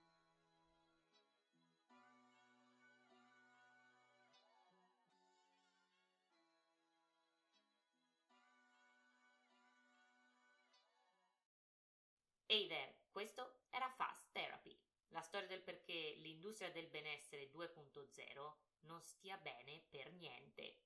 Del 15.48 15.62
perché 15.62 16.16
l'industria 16.20 16.72
del 16.72 16.88
benessere 16.88 17.50
2.0 17.52 18.54
non 18.82 19.02
stia 19.02 19.38
bene 19.38 19.82
per 19.90 20.12
niente. 20.14 20.78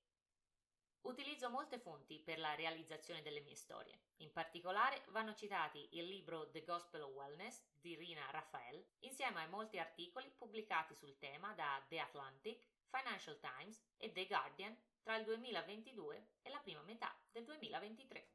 Utilizzo 1.02 1.50
molte 1.50 1.78
fonti 1.78 2.20
per 2.20 2.38
la 2.38 2.54
realizzazione 2.54 3.22
delle 3.22 3.40
mie 3.40 3.56
storie. 3.56 3.98
In 4.18 4.30
particolare 4.30 5.02
vanno 5.08 5.34
citati 5.34 5.88
il 5.92 6.06
libro 6.06 6.48
The 6.50 6.62
Gospel 6.64 7.02
of 7.02 7.12
Wellness 7.12 7.60
di 7.80 7.96
Rina 7.96 8.30
Raphael, 8.30 8.84
insieme 9.00 9.42
a 9.42 9.48
molti 9.48 9.78
articoli 9.78 10.30
pubblicati 10.30 10.94
sul 10.94 11.18
tema 11.18 11.52
da 11.54 11.84
The 11.88 11.98
Atlantic, 11.98 12.64
Financial 12.88 13.38
Times 13.40 13.82
e 13.96 14.12
The 14.12 14.26
Guardian 14.26 14.76
tra 15.02 15.16
il 15.16 15.24
2022 15.24 16.26
e 16.42 16.50
la 16.50 16.60
prima 16.60 16.82
metà 16.82 17.12
del 17.32 17.44
2023. 17.44 18.28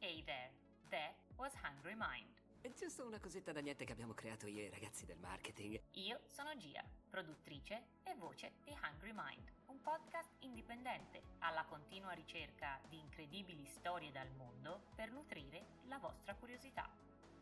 Hey 0.00 0.24
there, 0.24 0.52
that 0.90 1.14
was 1.36 1.52
Hungry 1.62 1.94
Mind. 1.94 2.33
È 2.64 2.72
giusto 2.72 3.04
una 3.04 3.20
cosetta 3.20 3.52
da 3.52 3.60
niente 3.60 3.84
che 3.84 3.92
abbiamo 3.92 4.14
creato 4.14 4.46
io 4.46 4.62
e 4.62 4.64
i 4.64 4.70
ragazzi 4.70 5.04
del 5.04 5.18
marketing. 5.18 5.78
Io 5.96 6.20
sono 6.24 6.56
Gia, 6.56 6.82
produttrice 7.10 8.00
e 8.04 8.14
voce 8.14 8.52
di 8.64 8.70
Hungry 8.70 9.12
Mind, 9.14 9.52
un 9.66 9.82
podcast 9.82 10.30
indipendente 10.38 11.20
alla 11.40 11.66
continua 11.66 12.12
ricerca 12.12 12.80
di 12.88 12.98
incredibili 12.98 13.66
storie 13.66 14.10
dal 14.12 14.30
mondo 14.38 14.84
per 14.94 15.10
nutrire 15.12 15.82
la 15.88 15.98
vostra 15.98 16.34
curiosità. 16.36 16.88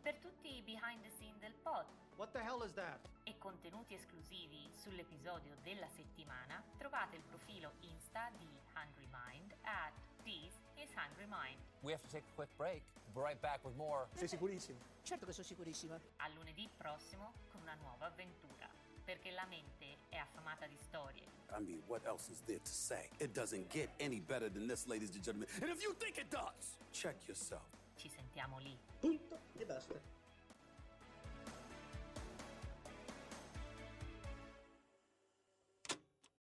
Per 0.03 0.17
tutti 0.17 0.57
i 0.57 0.63
behind 0.63 1.01
the 1.03 1.11
scene 1.11 1.39
del 1.39 1.55
pod 1.55 1.87
What 2.17 2.33
the 2.33 2.43
hell 2.43 2.65
is 2.65 2.73
that? 2.73 3.09
e 3.23 3.39
contenuti 3.39 3.95
esclusivi 3.95 4.69
sull'episodio 4.73 5.55
della 5.63 5.89
settimana, 5.89 6.61
trovate 6.77 7.15
il 7.15 7.23
profilo 7.23 7.75
Insta 7.83 8.29
di 8.37 8.49
Hungry 8.75 9.07
Mind 9.09 9.55
at 9.63 9.93
This 10.25 10.53
is 10.77 10.91
Hungry 10.95 11.27
Mind. 11.29 11.59
We 11.83 11.93
have 11.93 12.03
to 12.03 12.11
take 12.11 12.25
a 12.25 12.35
quick 12.35 12.51
break. 12.57 12.83
We'll 13.15 13.23
be 13.23 13.29
right 13.29 13.41
back 13.41 13.65
with 13.65 13.77
more. 13.77 14.07
Sei 14.15 14.29
sicurissimo? 14.29 14.79
Certo 15.03 15.27
che 15.27 15.33
sono 15.33 15.47
sicurissima. 15.47 15.99
A 16.19 16.29
lunedì 16.29 16.69
prossimo 16.77 17.33
con 17.51 17.61
una 17.63 17.75
nuova 17.75 18.07
avventura. 18.07 18.71
perché 19.05 19.31
la 19.33 19.45
mente 19.47 19.99
è 20.09 20.17
affamata 20.17 20.67
di 20.67 20.77
storie. 20.77 21.25
I 21.51 21.61
mean, 21.61 21.83
what 21.87 22.07
else 22.07 22.31
is 22.31 22.41
there 22.47 22.61
to 22.61 22.71
say? 22.71 23.09
It 23.19 23.33
doesn't 23.33 23.69
get 23.69 23.91
any 24.01 24.21
better 24.21 24.49
than 24.49 24.67
this, 24.67 24.87
ladies 24.87 25.15
and 25.15 25.23
gentlemen. 25.23 25.49
And 25.61 25.71
if 25.71 25.83
you 25.83 25.95
think 25.99 26.19
it 26.19 26.31
does, 26.31 26.79
check 26.93 27.17
yourself. 27.27 27.67
Ci 27.97 28.09
sentiamo 28.09 28.59
lì. 28.59 28.77
Punto 29.01 29.39
e 29.59 29.65
basta. 29.65 30.12